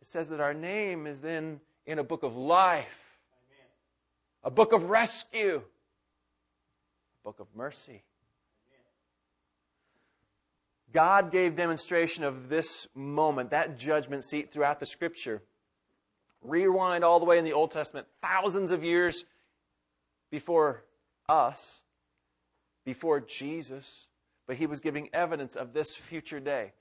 It 0.00 0.06
says 0.06 0.28
that 0.30 0.40
our 0.40 0.54
name 0.54 1.06
is 1.06 1.20
then 1.20 1.60
in 1.86 1.98
a 1.98 2.04
book 2.04 2.22
of 2.22 2.36
life, 2.36 3.18
a 4.42 4.50
book 4.50 4.72
of 4.72 4.90
rescue, 4.90 5.56
a 5.56 7.24
book 7.24 7.40
of 7.40 7.46
mercy. 7.54 8.02
God 10.92 11.30
gave 11.30 11.54
demonstration 11.54 12.24
of 12.24 12.48
this 12.48 12.88
moment, 12.94 13.50
that 13.50 13.78
judgment 13.78 14.24
seat 14.24 14.52
throughout 14.52 14.80
the 14.80 14.86
scripture. 14.86 15.42
Rewind 16.42 17.04
all 17.04 17.20
the 17.20 17.26
way 17.26 17.38
in 17.38 17.44
the 17.44 17.52
Old 17.52 17.70
Testament, 17.70 18.06
thousands 18.22 18.70
of 18.70 18.82
years 18.82 19.24
before 20.30 20.84
us, 21.28 21.80
before 22.84 23.20
Jesus, 23.20 24.06
but 24.46 24.56
he 24.56 24.66
was 24.66 24.80
giving 24.80 25.08
evidence 25.12 25.56
of 25.56 25.72
this 25.72 25.94
future 25.94 26.40
day. 26.40 26.72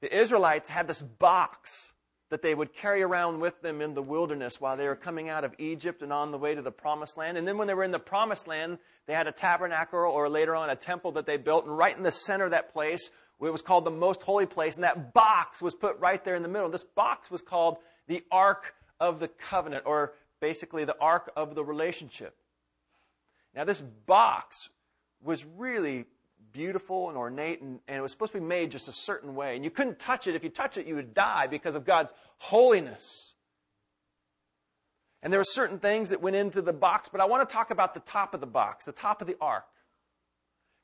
The 0.00 0.16
Israelites 0.16 0.68
had 0.68 0.86
this 0.86 1.02
box 1.02 1.92
that 2.30 2.42
they 2.42 2.54
would 2.54 2.72
carry 2.72 3.02
around 3.02 3.40
with 3.40 3.60
them 3.60 3.80
in 3.80 3.94
the 3.94 4.02
wilderness 4.02 4.60
while 4.60 4.76
they 4.76 4.86
were 4.86 4.96
coming 4.96 5.28
out 5.28 5.44
of 5.44 5.52
Egypt 5.58 6.00
and 6.02 6.12
on 6.12 6.30
the 6.30 6.38
way 6.38 6.54
to 6.54 6.62
the 6.62 6.70
promised 6.70 7.16
land. 7.16 7.36
And 7.36 7.46
then 7.46 7.58
when 7.58 7.66
they 7.66 7.74
were 7.74 7.82
in 7.82 7.90
the 7.90 7.98
promised 7.98 8.46
land, 8.46 8.78
they 9.06 9.14
had 9.14 9.26
a 9.26 9.32
tabernacle 9.32 9.98
or 9.98 10.28
later 10.28 10.54
on 10.54 10.70
a 10.70 10.76
temple 10.76 11.12
that 11.12 11.26
they 11.26 11.36
built. 11.36 11.66
And 11.66 11.76
right 11.76 11.96
in 11.96 12.04
the 12.04 12.12
center 12.12 12.44
of 12.44 12.52
that 12.52 12.72
place, 12.72 13.10
it 13.42 13.50
was 13.50 13.62
called 13.62 13.84
the 13.84 13.90
most 13.90 14.22
holy 14.22 14.46
place. 14.46 14.76
And 14.76 14.84
that 14.84 15.12
box 15.12 15.60
was 15.60 15.74
put 15.74 15.98
right 15.98 16.24
there 16.24 16.36
in 16.36 16.42
the 16.42 16.48
middle. 16.48 16.68
This 16.68 16.84
box 16.84 17.30
was 17.30 17.42
called 17.42 17.78
the 18.06 18.22
Ark 18.30 18.74
of 19.00 19.18
the 19.18 19.28
Covenant, 19.28 19.82
or 19.86 20.12
basically 20.40 20.84
the 20.84 20.98
Ark 21.00 21.32
of 21.36 21.56
the 21.56 21.64
Relationship. 21.64 22.36
Now, 23.54 23.64
this 23.64 23.80
box 23.80 24.68
was 25.22 25.44
really 25.44 26.06
beautiful 26.52 27.08
and 27.08 27.18
ornate, 27.18 27.60
and, 27.60 27.80
and, 27.86 27.98
it 27.98 28.00
was 28.00 28.10
supposed 28.10 28.32
to 28.32 28.40
be 28.40 28.44
made 28.44 28.70
just 28.70 28.88
a 28.88 28.92
certain 28.92 29.34
way. 29.34 29.56
And 29.56 29.64
you 29.64 29.70
couldn't 29.70 29.98
touch 29.98 30.26
it. 30.26 30.34
If 30.34 30.42
you 30.42 30.50
touch 30.50 30.76
it, 30.76 30.86
you 30.86 30.94
would 30.96 31.14
die 31.14 31.46
because 31.46 31.76
of 31.76 31.84
God's 31.84 32.12
holiness. 32.38 33.34
And 35.22 35.32
there 35.32 35.40
were 35.40 35.44
certain 35.44 35.78
things 35.78 36.10
that 36.10 36.22
went 36.22 36.36
into 36.36 36.62
the 36.62 36.72
box, 36.72 37.08
but 37.08 37.20
I 37.20 37.26
want 37.26 37.46
to 37.46 37.52
talk 37.52 37.70
about 37.70 37.94
the 37.94 38.00
top 38.00 38.34
of 38.34 38.40
the 38.40 38.46
box, 38.46 38.86
the 38.86 38.92
top 38.92 39.20
of 39.20 39.26
the 39.26 39.36
ark. 39.40 39.66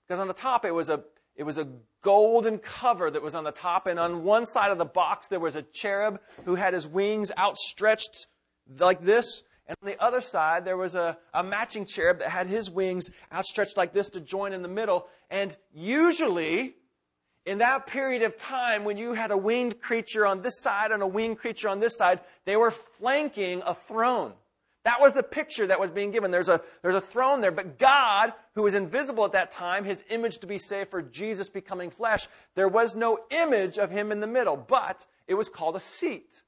Because 0.07 0.21
on 0.21 0.29
the 0.29 0.35
top, 0.35 0.65
it 0.65 0.73
was 0.73 0.89
a 0.89 1.03
it 1.35 1.43
was 1.43 1.59
a 1.59 1.69
golden 2.01 2.59
cover 2.59 3.11
that 3.11 3.21
was 3.21 3.35
on 3.35 3.45
the 3.45 3.51
top, 3.51 3.87
and 3.87 3.99
on 3.99 4.25
one 4.25 4.47
side 4.47 4.71
of 4.71 4.79
the 4.79 4.87
box 4.87 5.29
there 5.29 5.41
was 5.41 5.57
a 5.57 5.63
cherub 5.63 6.21
who 6.45 6.55
had 6.55 6.73
his 6.73 6.87
wings 6.87 7.31
outstretched 7.39 8.27
like 8.79 9.03
this, 9.03 9.43
and 9.69 9.77
on 9.83 9.87
the 9.87 10.01
other 10.03 10.21
side, 10.21 10.65
there 10.65 10.77
was 10.77 10.95
a, 10.95 11.19
a 11.35 11.43
matching 11.43 11.87
cherub 11.87 12.21
that 12.21 12.29
had 12.29 12.47
his 12.47 12.71
wings 12.71 13.11
outstretched 13.33 13.77
like 13.77 13.93
this 13.93 14.11
to 14.11 14.21
join 14.21 14.53
in 14.53 14.63
the 14.63 14.69
middle. 14.69 15.09
And 15.29 15.57
usually, 15.75 16.77
in 17.45 17.59
that 17.59 17.87
period 17.87 18.23
of 18.23 18.37
time, 18.37 18.85
when 18.85 18.97
you 18.97 19.15
had 19.15 19.33
a 19.33 19.37
winged 19.37 19.81
creature 19.81 20.25
on 20.25 20.43
this 20.43 20.61
side 20.61 20.93
and 20.93 21.03
a 21.03 21.07
winged 21.07 21.39
creature 21.39 21.69
on 21.69 21.81
this 21.81 21.97
side, 21.97 22.21
they 22.45 22.57
were 22.57 22.71
flanking 22.71 23.63
a 23.67 23.75
throne. 23.75 24.33
That 24.85 25.01
was 25.01 25.15
the 25.15 25.25
picture 25.25 25.67
that 25.67 25.81
was 25.81 25.91
being 25.91 26.13
given. 26.13 26.31
There's 26.31 26.49
a, 26.49 26.61
there's 26.83 26.95
a 26.95 27.01
throne 27.01 27.41
there, 27.41 27.51
but 27.51 27.77
God, 27.77 28.33
who 28.55 28.63
was 28.63 28.75
invisible 28.75 29.25
at 29.25 29.33
that 29.33 29.51
time, 29.51 29.85
his 29.85 30.05
image 30.11 30.39
to 30.39 30.47
be 30.47 30.59
saved 30.59 30.91
for 30.91 31.03
Jesus 31.03 31.49
becoming 31.49 31.91
flesh, 31.91 32.29
there 32.55 32.69
was 32.69 32.95
no 32.95 33.19
image 33.31 33.79
of 33.79 33.91
him 33.91 34.13
in 34.13 34.21
the 34.21 34.29
middle, 34.29 34.57
but 34.57 35.05
it 35.27 35.35
was 35.35 35.49
called 35.49 35.75
a 35.75 35.81
seat. 35.81 36.43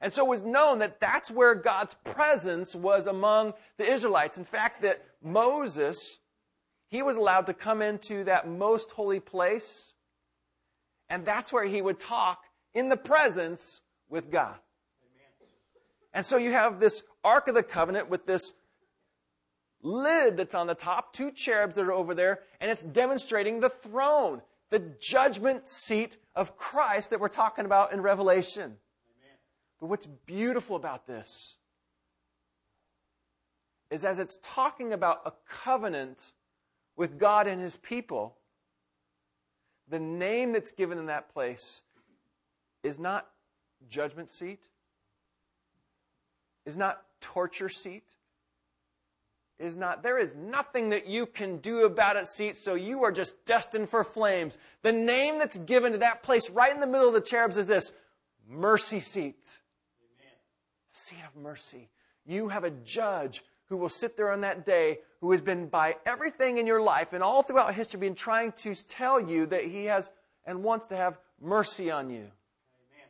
And 0.00 0.12
so 0.12 0.24
it 0.24 0.28
was 0.28 0.42
known 0.42 0.78
that 0.78 0.98
that's 0.98 1.30
where 1.30 1.54
God's 1.54 1.94
presence 2.04 2.74
was 2.74 3.06
among 3.06 3.52
the 3.76 3.84
Israelites. 3.84 4.38
In 4.38 4.44
fact, 4.44 4.82
that 4.82 5.04
Moses, 5.22 6.18
he 6.88 7.02
was 7.02 7.16
allowed 7.16 7.46
to 7.46 7.54
come 7.54 7.82
into 7.82 8.24
that 8.24 8.48
most 8.48 8.92
holy 8.92 9.20
place, 9.20 9.92
and 11.08 11.26
that's 11.26 11.52
where 11.52 11.64
he 11.64 11.82
would 11.82 11.98
talk 11.98 12.44
in 12.72 12.88
the 12.88 12.96
presence 12.96 13.82
with 14.08 14.30
God. 14.30 14.56
And 16.14 16.24
so 16.24 16.38
you 16.38 16.52
have 16.52 16.80
this 16.80 17.02
Ark 17.22 17.48
of 17.48 17.54
the 17.54 17.62
Covenant 17.62 18.08
with 18.08 18.26
this 18.26 18.52
lid 19.82 20.36
that's 20.36 20.54
on 20.54 20.66
the 20.66 20.74
top, 20.74 21.12
two 21.12 21.30
cherubs 21.30 21.74
that 21.74 21.82
are 21.82 21.92
over 21.92 22.14
there, 22.14 22.40
and 22.60 22.70
it's 22.70 22.82
demonstrating 22.82 23.60
the 23.60 23.68
throne, 23.68 24.40
the 24.70 24.78
judgment 24.98 25.66
seat 25.66 26.16
of 26.34 26.56
Christ 26.56 27.10
that 27.10 27.20
we're 27.20 27.28
talking 27.28 27.64
about 27.66 27.92
in 27.92 28.00
Revelation. 28.00 28.76
But 29.80 29.88
what's 29.88 30.06
beautiful 30.06 30.76
about 30.76 31.06
this 31.06 31.54
is 33.90 34.04
as 34.04 34.18
it's 34.18 34.38
talking 34.42 34.92
about 34.92 35.22
a 35.24 35.32
covenant 35.48 36.32
with 36.96 37.18
God 37.18 37.46
and 37.46 37.60
his 37.60 37.76
people, 37.76 38.36
the 39.88 39.98
name 39.98 40.52
that's 40.52 40.70
given 40.72 40.98
in 40.98 41.06
that 41.06 41.32
place 41.32 41.80
is 42.82 42.98
not 42.98 43.26
judgment 43.88 44.28
seat, 44.28 44.60
is 46.66 46.76
not 46.76 47.02
torture 47.20 47.68
seat, 47.68 48.04
is 49.58 49.76
not, 49.76 50.02
there 50.02 50.18
is 50.18 50.30
nothing 50.36 50.90
that 50.90 51.06
you 51.06 51.26
can 51.26 51.56
do 51.58 51.84
about 51.84 52.16
it, 52.16 52.26
seat, 52.26 52.56
so 52.56 52.74
you 52.74 53.02
are 53.02 53.12
just 53.12 53.34
destined 53.44 53.88
for 53.88 54.04
flames. 54.04 54.56
The 54.82 54.92
name 54.92 55.38
that's 55.38 55.58
given 55.58 55.92
to 55.92 55.98
that 55.98 56.22
place 56.22 56.48
right 56.50 56.72
in 56.72 56.80
the 56.80 56.86
middle 56.86 57.08
of 57.08 57.14
the 57.14 57.20
cherubs 57.20 57.56
is 57.56 57.66
this 57.66 57.92
mercy 58.48 59.00
seat 59.00 59.58
seat 60.92 61.22
of 61.26 61.40
mercy. 61.40 61.88
You 62.26 62.48
have 62.48 62.64
a 62.64 62.70
judge 62.70 63.42
who 63.66 63.76
will 63.76 63.88
sit 63.88 64.16
there 64.16 64.32
on 64.32 64.40
that 64.42 64.66
day 64.66 64.98
who 65.20 65.30
has 65.30 65.40
been 65.40 65.68
by 65.68 65.96
everything 66.04 66.58
in 66.58 66.66
your 66.66 66.80
life 66.80 67.12
and 67.12 67.22
all 67.22 67.42
throughout 67.42 67.74
history 67.74 68.00
been 68.00 68.14
trying 68.14 68.52
to 68.52 68.74
tell 68.74 69.20
you 69.20 69.46
that 69.46 69.64
he 69.64 69.84
has 69.84 70.10
and 70.44 70.64
wants 70.64 70.88
to 70.88 70.96
have 70.96 71.18
mercy 71.40 71.90
on 71.90 72.10
you. 72.10 72.16
Amen. 72.16 73.08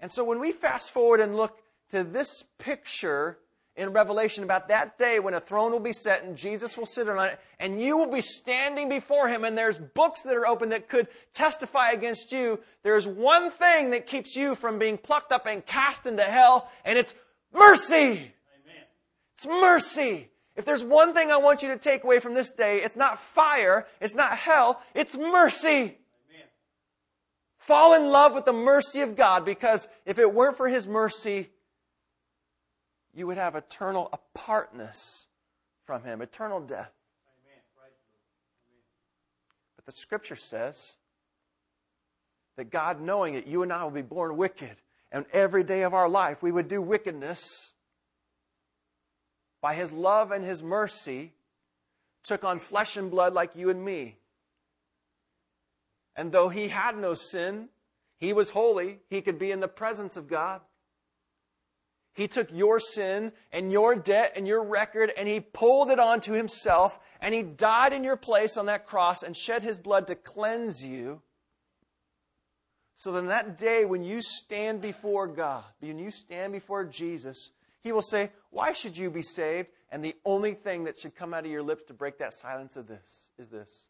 And 0.00 0.10
so 0.10 0.24
when 0.24 0.40
we 0.40 0.50
fast 0.50 0.90
forward 0.90 1.20
and 1.20 1.36
look 1.36 1.56
to 1.90 2.02
this 2.02 2.44
picture 2.58 3.38
in 3.76 3.92
Revelation 3.92 4.44
about 4.44 4.68
that 4.68 4.98
day 4.98 5.18
when 5.18 5.34
a 5.34 5.40
throne 5.40 5.72
will 5.72 5.80
be 5.80 5.94
set 5.94 6.24
and 6.24 6.36
Jesus 6.36 6.76
will 6.76 6.86
sit 6.86 7.08
on 7.08 7.28
it 7.28 7.40
and 7.58 7.80
you 7.80 7.96
will 7.96 8.10
be 8.10 8.20
standing 8.20 8.88
before 8.88 9.28
him 9.28 9.44
and 9.44 9.56
there's 9.56 9.78
books 9.78 10.22
that 10.22 10.36
are 10.36 10.46
open 10.46 10.68
that 10.70 10.88
could 10.88 11.08
testify 11.32 11.90
against 11.90 12.32
you. 12.32 12.60
There's 12.82 13.06
one 13.06 13.50
thing 13.50 13.90
that 13.90 14.06
keeps 14.06 14.36
you 14.36 14.54
from 14.54 14.78
being 14.78 14.98
plucked 14.98 15.32
up 15.32 15.46
and 15.46 15.64
cast 15.64 16.06
into 16.06 16.22
hell 16.22 16.70
and 16.84 16.98
it's 16.98 17.14
mercy. 17.52 18.02
Amen. 18.02 18.32
It's 19.36 19.46
mercy. 19.46 20.28
If 20.54 20.66
there's 20.66 20.84
one 20.84 21.14
thing 21.14 21.30
I 21.30 21.38
want 21.38 21.62
you 21.62 21.68
to 21.68 21.78
take 21.78 22.04
away 22.04 22.20
from 22.20 22.34
this 22.34 22.50
day, 22.50 22.82
it's 22.82 22.96
not 22.96 23.18
fire, 23.18 23.86
it's 24.02 24.14
not 24.14 24.36
hell, 24.36 24.82
it's 24.94 25.16
mercy. 25.16 25.70
Amen. 25.70 26.46
Fall 27.56 27.94
in 27.94 28.10
love 28.10 28.34
with 28.34 28.44
the 28.44 28.52
mercy 28.52 29.00
of 29.00 29.16
God 29.16 29.46
because 29.46 29.88
if 30.04 30.18
it 30.18 30.34
weren't 30.34 30.58
for 30.58 30.68
His 30.68 30.86
mercy, 30.86 31.48
you 33.14 33.26
would 33.26 33.36
have 33.36 33.54
eternal 33.54 34.08
apartness 34.12 35.26
from 35.84 36.04
Him, 36.04 36.22
eternal 36.22 36.60
death. 36.60 36.92
But 39.76 39.86
the 39.86 39.92
Scripture 39.92 40.36
says 40.36 40.94
that 42.56 42.70
God, 42.70 43.00
knowing 43.00 43.34
that 43.34 43.46
you 43.46 43.62
and 43.62 43.72
I 43.72 43.82
will 43.84 43.90
be 43.90 44.02
born 44.02 44.36
wicked, 44.36 44.76
and 45.10 45.26
every 45.32 45.64
day 45.64 45.82
of 45.82 45.92
our 45.92 46.08
life 46.08 46.42
we 46.42 46.52
would 46.52 46.68
do 46.68 46.80
wickedness, 46.80 47.72
by 49.60 49.74
His 49.74 49.92
love 49.92 50.30
and 50.30 50.44
His 50.44 50.62
mercy, 50.62 51.32
took 52.22 52.44
on 52.44 52.58
flesh 52.58 52.96
and 52.96 53.10
blood 53.10 53.34
like 53.34 53.56
you 53.56 53.68
and 53.70 53.84
me. 53.84 54.16
And 56.14 56.30
though 56.32 56.48
He 56.48 56.68
had 56.68 56.96
no 56.96 57.14
sin, 57.14 57.68
He 58.16 58.32
was 58.32 58.50
holy, 58.50 59.00
He 59.10 59.20
could 59.20 59.38
be 59.38 59.50
in 59.50 59.60
the 59.60 59.68
presence 59.68 60.16
of 60.16 60.28
God. 60.28 60.60
He 62.14 62.28
took 62.28 62.50
your 62.52 62.78
sin 62.78 63.32
and 63.52 63.72
your 63.72 63.94
debt 63.94 64.32
and 64.36 64.46
your 64.46 64.62
record 64.62 65.10
and 65.16 65.26
he 65.26 65.40
pulled 65.40 65.90
it 65.90 65.98
onto 65.98 66.32
himself 66.32 66.98
and 67.20 67.34
he 67.34 67.42
died 67.42 67.92
in 67.92 68.04
your 68.04 68.16
place 68.16 68.56
on 68.56 68.66
that 68.66 68.86
cross 68.86 69.22
and 69.22 69.36
shed 69.36 69.62
his 69.62 69.78
blood 69.78 70.06
to 70.08 70.14
cleanse 70.14 70.84
you. 70.84 71.22
So 72.96 73.12
then 73.12 73.26
that 73.26 73.56
day 73.56 73.84
when 73.84 74.04
you 74.04 74.20
stand 74.20 74.82
before 74.82 75.26
God, 75.26 75.64
when 75.80 75.98
you 75.98 76.10
stand 76.10 76.52
before 76.52 76.84
Jesus, 76.84 77.50
he 77.82 77.92
will 77.92 78.02
say, 78.02 78.30
Why 78.50 78.72
should 78.72 78.96
you 78.96 79.10
be 79.10 79.22
saved? 79.22 79.68
And 79.90 80.04
the 80.04 80.14
only 80.24 80.54
thing 80.54 80.84
that 80.84 80.98
should 80.98 81.16
come 81.16 81.34
out 81.34 81.44
of 81.44 81.50
your 81.50 81.62
lips 81.62 81.84
to 81.88 81.94
break 81.94 82.18
that 82.18 82.32
silence 82.32 82.76
of 82.76 82.86
this 82.86 83.26
is 83.38 83.48
this. 83.48 83.88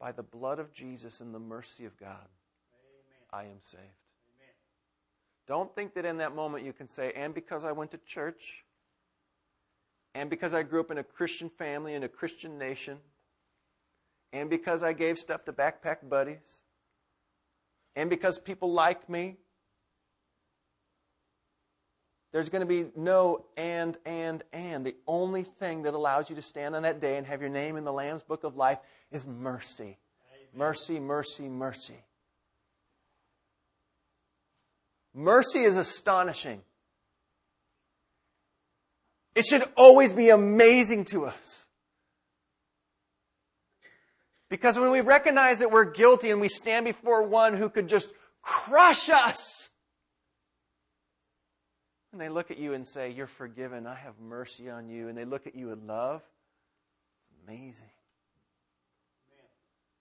By 0.00 0.12
the 0.12 0.22
blood 0.22 0.58
of 0.58 0.72
Jesus 0.72 1.20
and 1.20 1.34
the 1.34 1.38
mercy 1.38 1.84
of 1.84 1.96
God, 1.98 2.28
Amen. 3.32 3.32
I 3.32 3.42
am 3.44 3.60
saved. 3.62 4.01
Don't 5.52 5.74
think 5.74 5.92
that 5.96 6.06
in 6.06 6.16
that 6.16 6.34
moment 6.34 6.64
you 6.64 6.72
can 6.72 6.88
say, 6.88 7.12
and 7.14 7.34
because 7.34 7.62
I 7.62 7.72
went 7.72 7.90
to 7.90 7.98
church, 7.98 8.64
and 10.14 10.30
because 10.30 10.54
I 10.54 10.62
grew 10.62 10.80
up 10.80 10.90
in 10.90 10.96
a 10.96 11.04
Christian 11.04 11.50
family 11.50 11.92
in 11.92 12.02
a 12.04 12.08
Christian 12.08 12.56
nation, 12.56 12.96
and 14.32 14.48
because 14.48 14.82
I 14.82 14.94
gave 14.94 15.18
stuff 15.18 15.44
to 15.44 15.52
backpack 15.52 16.08
buddies, 16.08 16.62
and 17.94 18.08
because 18.08 18.38
people 18.38 18.72
like 18.72 19.10
me, 19.10 19.36
there's 22.32 22.48
going 22.48 22.60
to 22.60 22.66
be 22.66 22.86
no 22.96 23.44
and, 23.54 23.98
and, 24.06 24.42
and. 24.54 24.86
The 24.86 24.96
only 25.06 25.42
thing 25.42 25.82
that 25.82 25.92
allows 25.92 26.30
you 26.30 26.36
to 26.36 26.42
stand 26.42 26.74
on 26.74 26.84
that 26.84 26.98
day 26.98 27.18
and 27.18 27.26
have 27.26 27.42
your 27.42 27.50
name 27.50 27.76
in 27.76 27.84
the 27.84 27.92
Lamb's 27.92 28.22
Book 28.22 28.44
of 28.44 28.56
Life 28.56 28.78
is 29.10 29.26
mercy. 29.26 29.98
Amen. 30.32 30.48
Mercy, 30.54 30.98
mercy, 30.98 31.46
mercy. 31.50 32.02
Mercy 35.14 35.64
is 35.64 35.76
astonishing. 35.76 36.62
It 39.34 39.44
should 39.44 39.64
always 39.76 40.12
be 40.12 40.30
amazing 40.30 41.06
to 41.06 41.26
us. 41.26 41.64
Because 44.48 44.78
when 44.78 44.90
we 44.90 45.00
recognize 45.00 45.58
that 45.58 45.70
we're 45.70 45.90
guilty 45.90 46.30
and 46.30 46.40
we 46.40 46.48
stand 46.48 46.84
before 46.84 47.22
one 47.22 47.54
who 47.54 47.70
could 47.70 47.88
just 47.88 48.10
crush 48.42 49.08
us, 49.08 49.70
and 52.12 52.20
they 52.20 52.28
look 52.28 52.50
at 52.50 52.58
you 52.58 52.74
and 52.74 52.86
say, 52.86 53.10
You're 53.10 53.26
forgiven, 53.26 53.86
I 53.86 53.94
have 53.94 54.20
mercy 54.20 54.68
on 54.68 54.90
you, 54.90 55.08
and 55.08 55.16
they 55.16 55.24
look 55.24 55.46
at 55.46 55.54
you 55.54 55.72
in 55.72 55.86
love, 55.86 56.22
it's 57.30 57.48
amazing. 57.48 57.90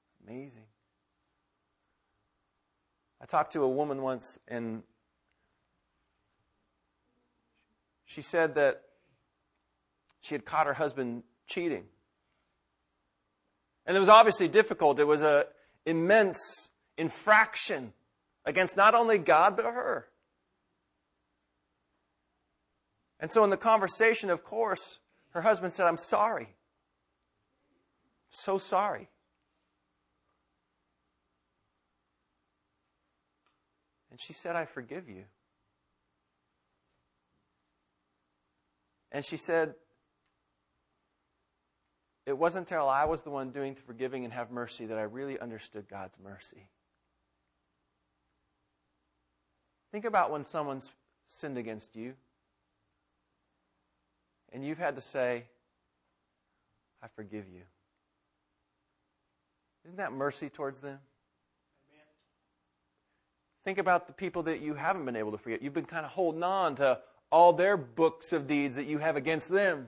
It's 0.09 0.27
amazing. 0.27 0.65
I 3.21 3.25
talked 3.25 3.53
to 3.53 3.63
a 3.63 3.69
woman 3.69 4.01
once, 4.01 4.37
and 4.49 4.83
She 8.11 8.21
said 8.21 8.55
that 8.55 8.81
she 10.19 10.35
had 10.35 10.43
caught 10.43 10.67
her 10.67 10.73
husband 10.73 11.23
cheating. 11.47 11.85
And 13.85 13.95
it 13.95 14.01
was 14.01 14.09
obviously 14.09 14.49
difficult. 14.49 14.99
It 14.99 15.05
was 15.07 15.21
an 15.21 15.43
immense 15.85 16.67
infraction 16.97 17.93
against 18.45 18.75
not 18.75 18.95
only 18.95 19.17
God, 19.17 19.55
but 19.55 19.63
her. 19.63 20.07
And 23.21 23.31
so 23.31 23.45
in 23.45 23.49
the 23.49 23.55
conversation, 23.55 24.29
of 24.29 24.43
course, 24.43 24.99
her 25.29 25.41
husband 25.41 25.71
said, 25.71 25.85
I'm 25.85 25.97
sorry. 25.97 26.49
So 28.29 28.57
sorry. 28.57 29.07
And 34.09 34.19
she 34.19 34.33
said, 34.33 34.57
I 34.57 34.65
forgive 34.65 35.07
you. 35.07 35.23
And 39.11 39.23
she 39.23 39.37
said, 39.37 39.75
It 42.25 42.37
wasn't 42.37 42.69
until 42.69 42.87
I 42.87 43.05
was 43.05 43.23
the 43.23 43.29
one 43.29 43.51
doing 43.51 43.73
the 43.73 43.81
forgiving 43.81 44.23
and 44.23 44.33
have 44.33 44.51
mercy 44.51 44.85
that 44.85 44.97
I 44.97 45.03
really 45.03 45.39
understood 45.39 45.87
God's 45.89 46.17
mercy. 46.19 46.69
Think 49.91 50.05
about 50.05 50.31
when 50.31 50.43
someone's 50.45 50.89
sinned 51.25 51.57
against 51.57 51.95
you 51.95 52.13
and 54.51 54.65
you've 54.65 54.77
had 54.77 54.95
to 54.95 55.01
say, 55.01 55.45
I 57.01 57.07
forgive 57.15 57.45
you. 57.47 57.61
Isn't 59.85 59.97
that 59.97 60.11
mercy 60.11 60.49
towards 60.49 60.79
them? 60.79 60.99
Amen. 61.91 62.05
Think 63.63 63.77
about 63.77 64.07
the 64.07 64.13
people 64.13 64.43
that 64.43 64.61
you 64.61 64.75
haven't 64.75 65.05
been 65.05 65.15
able 65.15 65.31
to 65.31 65.37
forget. 65.37 65.61
You've 65.61 65.73
been 65.73 65.85
kind 65.85 66.05
of 66.05 66.11
holding 66.11 66.43
on 66.43 66.75
to 66.75 66.99
all 67.31 67.53
their 67.53 67.77
books 67.77 68.33
of 68.33 68.47
deeds 68.47 68.75
that 68.75 68.85
you 68.85 68.97
have 68.97 69.15
against 69.15 69.49
them. 69.49 69.87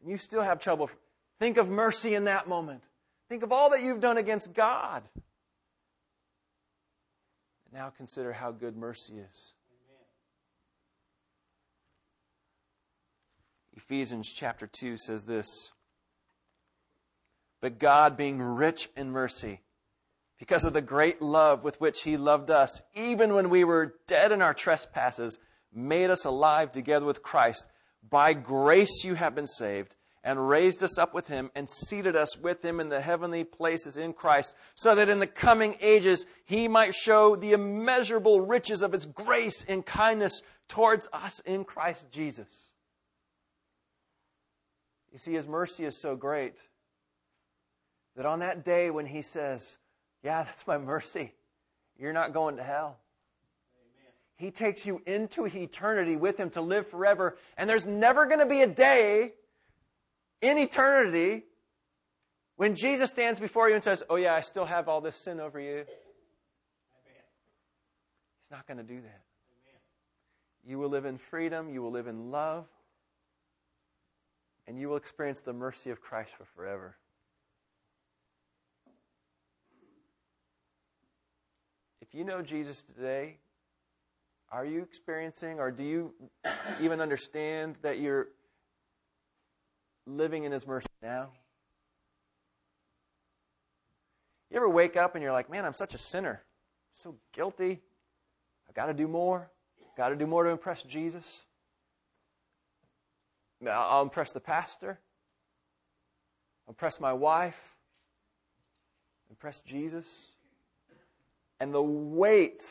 And 0.00 0.10
you 0.10 0.16
still 0.16 0.42
have 0.42 0.58
trouble. 0.58 0.90
Think 1.38 1.58
of 1.58 1.68
mercy 1.70 2.14
in 2.14 2.24
that 2.24 2.48
moment. 2.48 2.82
Think 3.28 3.42
of 3.42 3.52
all 3.52 3.70
that 3.70 3.82
you've 3.82 4.00
done 4.00 4.16
against 4.16 4.54
God. 4.54 5.02
And 7.64 7.74
now 7.74 7.90
consider 7.90 8.32
how 8.32 8.52
good 8.52 8.76
mercy 8.76 9.14
is. 9.14 9.52
Amen. 9.70 10.04
Ephesians 13.76 14.32
chapter 14.32 14.66
2 14.66 14.96
says 14.96 15.24
this 15.24 15.72
But 17.60 17.78
God, 17.78 18.16
being 18.16 18.40
rich 18.40 18.88
in 18.96 19.10
mercy, 19.10 19.60
because 20.38 20.64
of 20.64 20.72
the 20.72 20.82
great 20.82 21.20
love 21.20 21.64
with 21.64 21.80
which 21.80 22.02
He 22.02 22.16
loved 22.16 22.50
us, 22.50 22.82
even 22.94 23.34
when 23.34 23.50
we 23.50 23.64
were 23.64 23.96
dead 24.06 24.32
in 24.32 24.40
our 24.40 24.54
trespasses, 24.54 25.38
made 25.76 26.10
us 26.10 26.24
alive 26.24 26.72
together 26.72 27.04
with 27.04 27.22
Christ. 27.22 27.68
By 28.08 28.32
grace 28.32 29.04
you 29.04 29.14
have 29.14 29.34
been 29.34 29.46
saved, 29.46 29.94
and 30.24 30.48
raised 30.48 30.82
us 30.82 30.98
up 30.98 31.14
with 31.14 31.28
him, 31.28 31.50
and 31.54 31.68
seated 31.68 32.16
us 32.16 32.36
with 32.36 32.64
him 32.64 32.80
in 32.80 32.88
the 32.88 33.00
heavenly 33.00 33.44
places 33.44 33.96
in 33.96 34.12
Christ, 34.12 34.54
so 34.74 34.94
that 34.94 35.08
in 35.08 35.20
the 35.20 35.26
coming 35.26 35.76
ages 35.80 36.26
he 36.44 36.66
might 36.66 36.94
show 36.94 37.36
the 37.36 37.52
immeasurable 37.52 38.40
riches 38.40 38.82
of 38.82 38.92
his 38.92 39.06
grace 39.06 39.64
and 39.68 39.84
kindness 39.84 40.42
towards 40.68 41.08
us 41.12 41.40
in 41.40 41.64
Christ 41.64 42.06
Jesus. 42.10 42.48
You 45.12 45.18
see, 45.18 45.32
his 45.32 45.46
mercy 45.46 45.84
is 45.84 46.00
so 46.00 46.16
great 46.16 46.56
that 48.16 48.26
on 48.26 48.40
that 48.40 48.64
day 48.64 48.90
when 48.90 49.06
he 49.06 49.22
says, 49.22 49.76
Yeah, 50.22 50.42
that's 50.42 50.66
my 50.66 50.78
mercy, 50.78 51.32
you're 51.98 52.12
not 52.12 52.32
going 52.32 52.56
to 52.56 52.62
hell. 52.62 52.98
He 54.36 54.50
takes 54.50 54.84
you 54.84 55.00
into 55.06 55.46
eternity 55.46 56.14
with 56.14 56.38
Him 56.38 56.50
to 56.50 56.60
live 56.60 56.86
forever. 56.88 57.36
And 57.56 57.68
there's 57.68 57.86
never 57.86 58.26
going 58.26 58.40
to 58.40 58.46
be 58.46 58.60
a 58.60 58.66
day 58.66 59.32
in 60.42 60.58
eternity 60.58 61.44
when 62.56 62.74
Jesus 62.74 63.10
stands 63.10 63.40
before 63.40 63.68
you 63.68 63.74
and 63.74 63.82
says, 63.82 64.02
Oh, 64.10 64.16
yeah, 64.16 64.34
I 64.34 64.42
still 64.42 64.66
have 64.66 64.88
all 64.88 65.00
this 65.00 65.16
sin 65.16 65.40
over 65.40 65.58
you. 65.58 65.84
He's 68.42 68.50
not 68.50 68.66
going 68.66 68.78
to 68.78 68.84
do 68.84 69.00
that. 69.00 69.22
You 70.64 70.78
will 70.78 70.90
live 70.90 71.04
in 71.04 71.16
freedom, 71.16 71.70
you 71.70 71.80
will 71.80 71.92
live 71.92 72.08
in 72.08 72.30
love, 72.30 72.66
and 74.66 74.78
you 74.78 74.88
will 74.88 74.96
experience 74.96 75.40
the 75.40 75.52
mercy 75.52 75.90
of 75.90 76.00
Christ 76.00 76.34
for 76.36 76.44
forever. 76.44 76.96
If 82.00 82.14
you 82.14 82.24
know 82.24 82.42
Jesus 82.42 82.82
today, 82.82 83.38
are 84.56 84.64
you 84.64 84.80
experiencing 84.80 85.60
or 85.60 85.70
do 85.70 85.84
you 85.84 86.14
even 86.80 87.02
understand 87.02 87.76
that 87.82 87.98
you're 87.98 88.28
living 90.06 90.44
in 90.44 90.52
His 90.52 90.66
mercy 90.66 90.88
now? 91.02 91.28
You 94.50 94.56
ever 94.56 94.68
wake 94.70 94.96
up 94.96 95.14
and 95.14 95.22
you're 95.22 95.32
like, 95.32 95.50
man, 95.50 95.66
I'm 95.66 95.74
such 95.74 95.94
a 95.94 95.98
sinner, 95.98 96.40
I'm 96.40 96.94
so 96.94 97.16
guilty. 97.34 97.82
I 98.66 98.72
got 98.72 98.86
to 98.86 98.94
do 98.94 99.06
more. 99.06 99.50
Got 99.94 100.08
to 100.08 100.16
do 100.16 100.26
more 100.26 100.44
to 100.44 100.48
impress 100.48 100.82
Jesus. 100.82 101.44
I'll 103.70 104.02
impress 104.02 104.32
the 104.32 104.40
pastor. 104.40 104.98
Impress 106.66 106.98
my 106.98 107.12
wife. 107.12 107.76
Impress 109.28 109.60
Jesus. 109.60 110.06
And 111.60 111.74
the 111.74 111.82
weight 111.82 112.62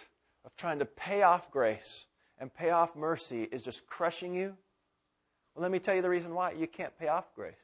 of 0.45 0.55
trying 0.55 0.79
to 0.79 0.85
pay 0.85 1.23
off 1.23 1.51
grace 1.51 2.05
and 2.39 2.53
pay 2.53 2.69
off 2.69 2.95
mercy 2.95 3.43
is 3.51 3.61
just 3.61 3.87
crushing 3.87 4.33
you. 4.33 4.55
Well, 5.53 5.63
let 5.63 5.71
me 5.71 5.79
tell 5.79 5.95
you 5.95 6.01
the 6.01 6.09
reason 6.09 6.33
why. 6.33 6.51
You 6.51 6.67
can't 6.67 6.97
pay 6.97 7.07
off 7.07 7.33
grace. 7.35 7.55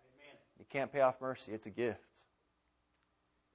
Amen. 0.00 0.36
You 0.58 0.64
can't 0.70 0.92
pay 0.92 1.00
off 1.00 1.20
mercy. 1.20 1.52
It's 1.52 1.66
a 1.66 1.70
gift. 1.70 2.00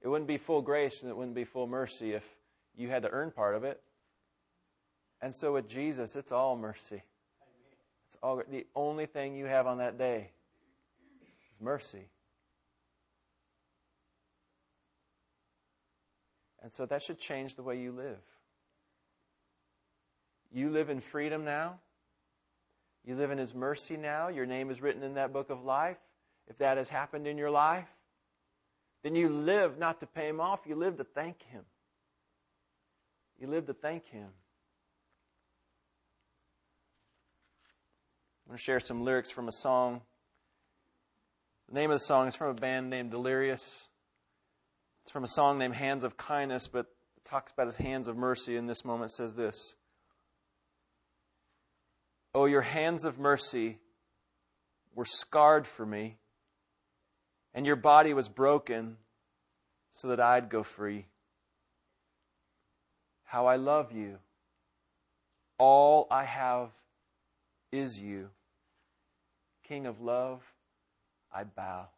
It 0.02 0.08
wouldn't 0.08 0.28
be 0.28 0.36
full 0.36 0.60
grace 0.60 1.02
and 1.02 1.10
it 1.10 1.16
wouldn't 1.16 1.34
be 1.34 1.44
full 1.44 1.66
mercy 1.66 2.12
if 2.12 2.24
you 2.76 2.88
had 2.88 3.02
to 3.02 3.10
earn 3.10 3.30
part 3.30 3.54
of 3.54 3.64
it. 3.64 3.80
And 5.22 5.34
so 5.34 5.54
with 5.54 5.68
Jesus, 5.68 6.16
it's 6.16 6.32
all 6.32 6.56
mercy. 6.56 7.02
It's 8.06 8.16
all 8.22 8.36
the 8.36 8.66
only 8.74 9.06
thing 9.06 9.34
you 9.34 9.46
have 9.46 9.66
on 9.66 9.78
that 9.78 9.96
day 9.96 10.30
is 11.50 11.60
mercy. 11.60 12.08
And 16.62 16.72
so 16.72 16.84
that 16.86 17.00
should 17.00 17.18
change 17.18 17.54
the 17.54 17.62
way 17.62 17.80
you 17.80 17.92
live. 17.92 18.18
You 20.54 20.70
live 20.70 20.88
in 20.88 21.00
freedom 21.00 21.44
now. 21.44 21.80
You 23.04 23.16
live 23.16 23.32
in 23.32 23.38
His 23.38 23.54
mercy 23.54 23.96
now. 23.96 24.28
Your 24.28 24.46
name 24.46 24.70
is 24.70 24.80
written 24.80 25.02
in 25.02 25.14
that 25.14 25.32
book 25.32 25.50
of 25.50 25.64
life. 25.64 25.98
If 26.46 26.58
that 26.58 26.78
has 26.78 26.88
happened 26.88 27.26
in 27.26 27.36
your 27.36 27.50
life, 27.50 27.88
then 29.02 29.16
you 29.16 29.28
live 29.28 29.78
not 29.78 29.98
to 30.00 30.06
pay 30.06 30.28
Him 30.28 30.40
off, 30.40 30.60
you 30.64 30.76
live 30.76 30.96
to 30.98 31.04
thank 31.04 31.42
Him. 31.42 31.64
You 33.38 33.48
live 33.48 33.66
to 33.66 33.74
thank 33.74 34.06
Him. 34.06 34.28
I'm 38.46 38.50
going 38.50 38.56
to 38.58 38.62
share 38.62 38.78
some 38.78 39.02
lyrics 39.02 39.30
from 39.30 39.48
a 39.48 39.52
song. 39.52 40.02
The 41.68 41.74
name 41.74 41.90
of 41.90 41.96
the 41.96 42.04
song 42.04 42.28
is 42.28 42.36
from 42.36 42.50
a 42.50 42.54
band 42.54 42.90
named 42.90 43.10
Delirious. 43.10 43.88
It's 45.02 45.10
from 45.10 45.24
a 45.24 45.28
song 45.28 45.58
named 45.58 45.74
Hands 45.74 46.04
of 46.04 46.16
Kindness, 46.16 46.68
but 46.68 46.86
it 47.16 47.24
talks 47.24 47.50
about 47.50 47.66
his 47.66 47.76
hands 47.76 48.06
of 48.06 48.16
mercy. 48.16 48.56
In 48.56 48.66
this 48.66 48.84
moment, 48.84 49.10
says 49.10 49.34
this 49.34 49.74
Oh, 52.34 52.46
your 52.46 52.62
hands 52.62 53.04
of 53.04 53.18
mercy 53.18 53.78
were 54.94 55.04
scarred 55.04 55.66
for 55.66 55.86
me, 55.86 56.18
and 57.54 57.64
your 57.64 57.76
body 57.76 58.12
was 58.12 58.28
broken 58.28 58.96
so 59.92 60.08
that 60.08 60.18
I'd 60.18 60.48
go 60.48 60.64
free. 60.64 61.06
How 63.22 63.46
I 63.46 63.56
love 63.56 63.92
you. 63.92 64.18
All 65.58 66.08
I 66.10 66.24
have 66.24 66.70
is 67.70 68.00
you. 68.00 68.30
King 69.62 69.86
of 69.86 70.00
love, 70.00 70.42
I 71.32 71.44
bow. 71.44 71.88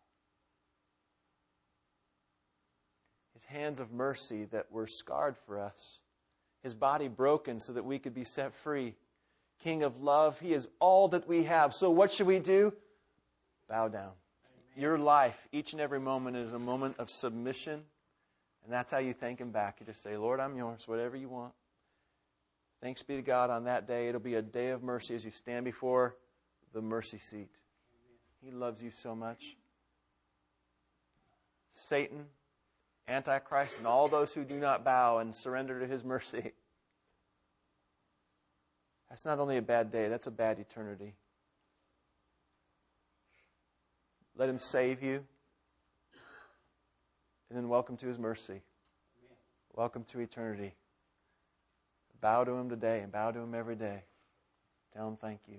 His 3.34 3.44
hands 3.44 3.80
of 3.80 3.92
mercy 3.92 4.44
that 4.46 4.70
were 4.70 4.86
scarred 4.86 5.36
for 5.36 5.58
us, 5.58 6.00
his 6.62 6.74
body 6.74 7.08
broken 7.08 7.58
so 7.58 7.72
that 7.72 7.84
we 7.84 7.98
could 7.98 8.14
be 8.14 8.24
set 8.24 8.54
free. 8.54 8.94
King 9.62 9.82
of 9.82 10.02
love, 10.02 10.38
he 10.40 10.52
is 10.52 10.68
all 10.80 11.08
that 11.08 11.28
we 11.28 11.44
have. 11.44 11.74
So, 11.74 11.90
what 11.90 12.12
should 12.12 12.26
we 12.26 12.38
do? 12.38 12.72
Bow 13.68 13.88
down. 13.88 14.02
Amen. 14.02 14.12
Your 14.76 14.98
life, 14.98 15.36
each 15.52 15.72
and 15.72 15.80
every 15.80 16.00
moment, 16.00 16.36
is 16.36 16.52
a 16.52 16.58
moment 16.58 16.98
of 16.98 17.10
submission. 17.10 17.82
And 18.64 18.72
that's 18.72 18.90
how 18.90 18.98
you 18.98 19.12
thank 19.12 19.40
him 19.40 19.50
back. 19.50 19.76
You 19.80 19.86
just 19.86 20.02
say, 20.02 20.16
Lord, 20.16 20.40
I'm 20.40 20.56
yours, 20.56 20.82
whatever 20.86 21.16
you 21.16 21.28
want. 21.28 21.52
Thanks 22.82 23.02
be 23.02 23.16
to 23.16 23.22
God 23.22 23.48
on 23.50 23.64
that 23.64 23.86
day. 23.86 24.08
It'll 24.08 24.20
be 24.20 24.34
a 24.34 24.42
day 24.42 24.70
of 24.70 24.82
mercy 24.82 25.14
as 25.14 25.24
you 25.24 25.30
stand 25.30 25.64
before 25.64 26.16
the 26.72 26.82
mercy 26.82 27.18
seat. 27.18 27.48
He 28.42 28.50
loves 28.50 28.82
you 28.82 28.90
so 28.90 29.14
much. 29.14 29.56
Satan, 31.70 32.26
Antichrist, 33.08 33.78
and 33.78 33.86
all 33.86 34.08
those 34.08 34.32
who 34.32 34.44
do 34.44 34.58
not 34.58 34.84
bow 34.84 35.18
and 35.18 35.34
surrender 35.34 35.80
to 35.80 35.86
his 35.86 36.04
mercy. 36.04 36.52
That's 39.08 39.24
not 39.24 39.38
only 39.38 39.56
a 39.56 39.62
bad 39.62 39.90
day, 39.90 40.08
that's 40.08 40.26
a 40.26 40.30
bad 40.30 40.58
eternity. 40.58 41.14
Let 44.36 44.48
him 44.48 44.58
save 44.58 45.02
you. 45.02 45.24
And 47.48 47.56
then 47.56 47.68
welcome 47.68 47.96
to 47.98 48.06
his 48.06 48.18
mercy. 48.18 48.52
Amen. 48.52 49.36
Welcome 49.74 50.04
to 50.04 50.20
eternity. 50.20 50.74
Bow 52.20 52.44
to 52.44 52.52
him 52.52 52.68
today 52.68 53.00
and 53.00 53.12
bow 53.12 53.30
to 53.30 53.38
him 53.38 53.54
every 53.54 53.76
day. 53.76 54.02
Tell 54.94 55.06
him 55.08 55.16
thank 55.16 55.40
you. 55.46 55.58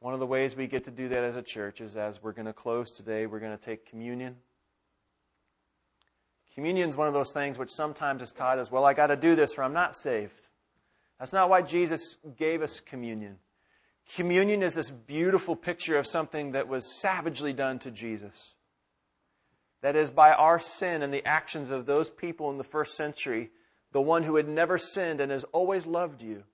One 0.00 0.14
of 0.14 0.20
the 0.20 0.26
ways 0.26 0.56
we 0.56 0.66
get 0.66 0.84
to 0.84 0.90
do 0.90 1.08
that 1.10 1.24
as 1.24 1.36
a 1.36 1.42
church 1.42 1.80
is 1.80 1.96
as 1.96 2.22
we're 2.22 2.32
going 2.32 2.46
to 2.46 2.54
close 2.54 2.90
today, 2.90 3.26
we're 3.26 3.40
going 3.40 3.56
to 3.56 3.62
take 3.62 3.84
communion. 3.84 4.36
Communion 6.54 6.88
is 6.88 6.96
one 6.96 7.06
of 7.06 7.12
those 7.12 7.32
things 7.32 7.58
which 7.58 7.70
sometimes 7.70 8.22
is 8.22 8.32
taught 8.32 8.58
as, 8.58 8.70
well, 8.70 8.84
I 8.84 8.94
got 8.94 9.08
to 9.08 9.16
do 9.16 9.36
this 9.36 9.58
or 9.58 9.62
I'm 9.62 9.74
not 9.74 9.94
saved. 9.94 10.40
That's 11.20 11.34
not 11.34 11.50
why 11.50 11.60
Jesus 11.60 12.16
gave 12.38 12.62
us 12.62 12.80
communion. 12.80 13.36
Communion 14.16 14.62
is 14.62 14.72
this 14.72 14.90
beautiful 14.90 15.54
picture 15.54 15.98
of 15.98 16.06
something 16.06 16.52
that 16.52 16.66
was 16.66 16.98
savagely 16.98 17.52
done 17.52 17.78
to 17.80 17.90
Jesus. 17.90 18.54
That 19.82 19.96
is, 19.96 20.10
by 20.10 20.32
our 20.32 20.58
sin 20.58 21.02
and 21.02 21.12
the 21.12 21.24
actions 21.26 21.68
of 21.68 21.84
those 21.84 22.08
people 22.08 22.50
in 22.50 22.56
the 22.56 22.64
first 22.64 22.96
century, 22.96 23.50
the 23.92 24.00
one 24.00 24.22
who 24.22 24.36
had 24.36 24.48
never 24.48 24.78
sinned 24.78 25.20
and 25.20 25.30
has 25.30 25.44
always 25.52 25.86
loved 25.86 26.22
you, 26.22 26.44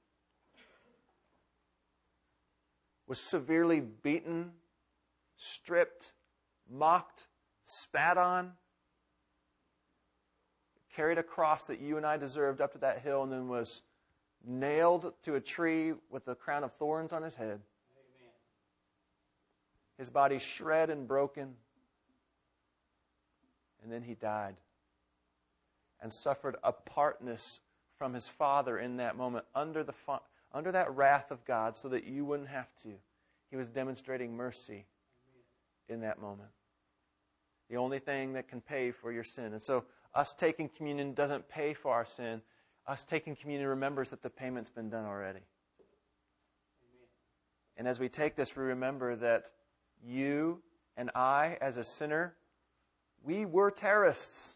was 3.07 3.21
severely 3.21 3.81
beaten, 3.81 4.51
stripped, 5.37 6.13
mocked, 6.69 7.27
spat 7.65 8.19
on, 8.19 8.53
carried 10.95 11.19
a 11.19 11.23
cross 11.23 11.65
that 11.65 11.81
you 11.81 11.97
and 11.97 12.05
I 12.05 12.17
deserved 12.17 12.61
up 12.61 12.73
to 12.73 12.79
that 12.79 13.03
hill, 13.03 13.23
and 13.23 13.31
then 13.31 13.49
was 13.49 13.83
nailed 14.47 15.13
to 15.25 15.35
a 15.35 15.41
tree 15.41 15.93
with 16.11 16.27
a 16.29 16.35
crown 16.35 16.65
of 16.65 16.73
thorns 16.73 17.13
on 17.13 17.23
his 17.23 17.35
head. 17.35 17.61
Amen. 17.61 18.33
His 19.99 20.09
body 20.09 20.39
shred 20.39 20.89
and 20.89 21.09
broken. 21.09 21.55
And 23.83 23.93
then 23.93 24.03
he 24.03 24.15
died 24.15 24.57
and 26.01 26.13
suffered 26.13 26.57
apartness 26.63 27.61
from 27.99 28.15
his 28.15 28.29
Father 28.29 28.79
in 28.79 28.99
that 28.99 29.17
moment 29.17 29.45
under, 29.55 29.83
the, 29.83 29.95
under 30.53 30.73
that 30.73 30.95
wrath 30.95 31.31
of 31.31 31.45
God 31.45 31.75
so 31.75 31.89
that 31.89 32.05
you 32.05 32.25
wouldn't 32.25 32.49
have 32.49 32.69
to. 32.83 32.93
He 33.51 33.57
was 33.57 33.69
demonstrating 33.69 34.37
mercy 34.37 34.87
in 35.89 36.01
that 36.01 36.21
moment. 36.21 36.51
The 37.71 37.77
only 37.77 37.99
thing 37.99 38.35
that 38.35 38.49
can 38.49 38.61
pay 38.61 38.91
for 38.91 39.11
your 39.13 39.25
sin. 39.25 39.53
And 39.53 39.63
so, 39.63 39.85
us 40.15 40.35
taking 40.35 40.69
communion 40.69 41.15
doesn't 41.15 41.49
pay 41.49 41.75
for 41.75 41.93
our 41.93 42.07
sin. 42.07 42.41
Us 42.87 43.05
taking 43.05 43.35
communion 43.35 43.69
remembers 43.69 44.11
that 44.11 44.23
the 44.23 44.31
payment's 44.31 44.71
been 44.71 44.89
done 44.89 45.05
already. 45.05 45.41
Amen. 45.41 47.09
And 47.77 47.89
as 47.89 47.99
we 47.99 48.09
take 48.09 48.37
this, 48.37 48.57
we 48.57 48.63
remember 48.63 49.17
that 49.17 49.49
you 50.05 50.63
and 50.97 51.11
I, 51.15 51.59
as 51.61 51.79
a 51.79 51.85
sinner, 51.85 52.37
we 53.25 53.45
were 53.45 53.71
terrorists. 53.71 54.55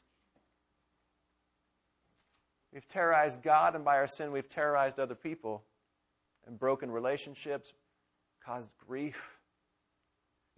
We've 2.73 2.87
terrorized 2.87 3.43
God, 3.43 3.75
and 3.75 3.85
by 3.85 3.97
our 3.97 4.07
sin, 4.07 4.31
we've 4.31 4.49
terrorized 4.49 5.01
other 5.01 5.17
people 5.17 5.65
and 6.47 6.59
broken 6.59 6.91
relationships, 6.91 7.73
caused 8.45 8.69
grief. 8.87 9.21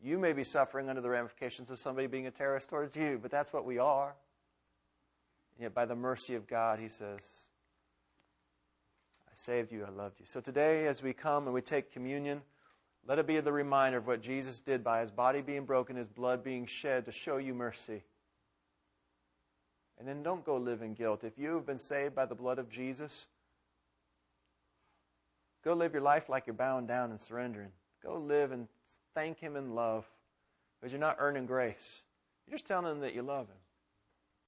You 0.02 0.18
may 0.18 0.32
be 0.32 0.44
suffering 0.44 0.88
under 0.88 1.00
the 1.00 1.08
ramifications 1.08 1.70
of 1.70 1.78
somebody 1.78 2.06
being 2.06 2.26
a 2.26 2.30
terrorist 2.30 2.68
towards 2.68 2.96
you, 2.96 3.18
but 3.20 3.30
that's 3.30 3.52
what 3.52 3.64
we 3.64 3.78
are. 3.78 4.14
And 5.56 5.62
yet, 5.62 5.74
by 5.74 5.86
the 5.86 5.94
mercy 5.94 6.34
of 6.34 6.46
God, 6.46 6.78
He 6.78 6.88
says, 6.88 7.48
I 9.32 9.34
saved 9.34 9.72
you, 9.72 9.84
I 9.84 9.90
loved 9.90 10.20
you. 10.20 10.26
So 10.26 10.40
today, 10.40 10.86
as 10.86 11.02
we 11.02 11.12
come 11.12 11.46
and 11.46 11.54
we 11.54 11.62
take 11.62 11.92
communion, 11.92 12.42
let 13.06 13.18
it 13.18 13.26
be 13.26 13.40
the 13.40 13.52
reminder 13.52 13.98
of 13.98 14.06
what 14.06 14.20
Jesus 14.20 14.60
did 14.60 14.84
by 14.84 15.00
His 15.00 15.10
body 15.10 15.40
being 15.40 15.64
broken, 15.64 15.96
His 15.96 16.08
blood 16.08 16.44
being 16.44 16.66
shed 16.66 17.06
to 17.06 17.12
show 17.12 17.38
you 17.38 17.54
mercy. 17.54 18.02
And 19.98 20.06
then 20.06 20.22
don't 20.22 20.44
go 20.44 20.56
live 20.56 20.82
in 20.82 20.94
guilt. 20.94 21.24
If 21.24 21.38
you 21.38 21.54
have 21.54 21.66
been 21.66 21.78
saved 21.78 22.14
by 22.14 22.26
the 22.26 22.34
blood 22.34 22.58
of 22.58 22.68
Jesus, 22.68 23.26
Go 25.64 25.74
live 25.74 25.92
your 25.92 26.02
life 26.02 26.28
like 26.28 26.46
you're 26.46 26.54
bowing 26.54 26.86
down 26.86 27.10
and 27.10 27.20
surrendering. 27.20 27.70
Go 28.02 28.18
live 28.18 28.50
and 28.50 28.66
thank 29.14 29.38
Him 29.38 29.56
in 29.56 29.74
love 29.74 30.04
because 30.80 30.92
you're 30.92 31.00
not 31.00 31.16
earning 31.20 31.46
grace. 31.46 32.02
You're 32.46 32.56
just 32.56 32.66
telling 32.66 32.90
Him 32.90 33.00
that 33.00 33.14
you 33.14 33.22
love 33.22 33.46
Him. 33.46 33.56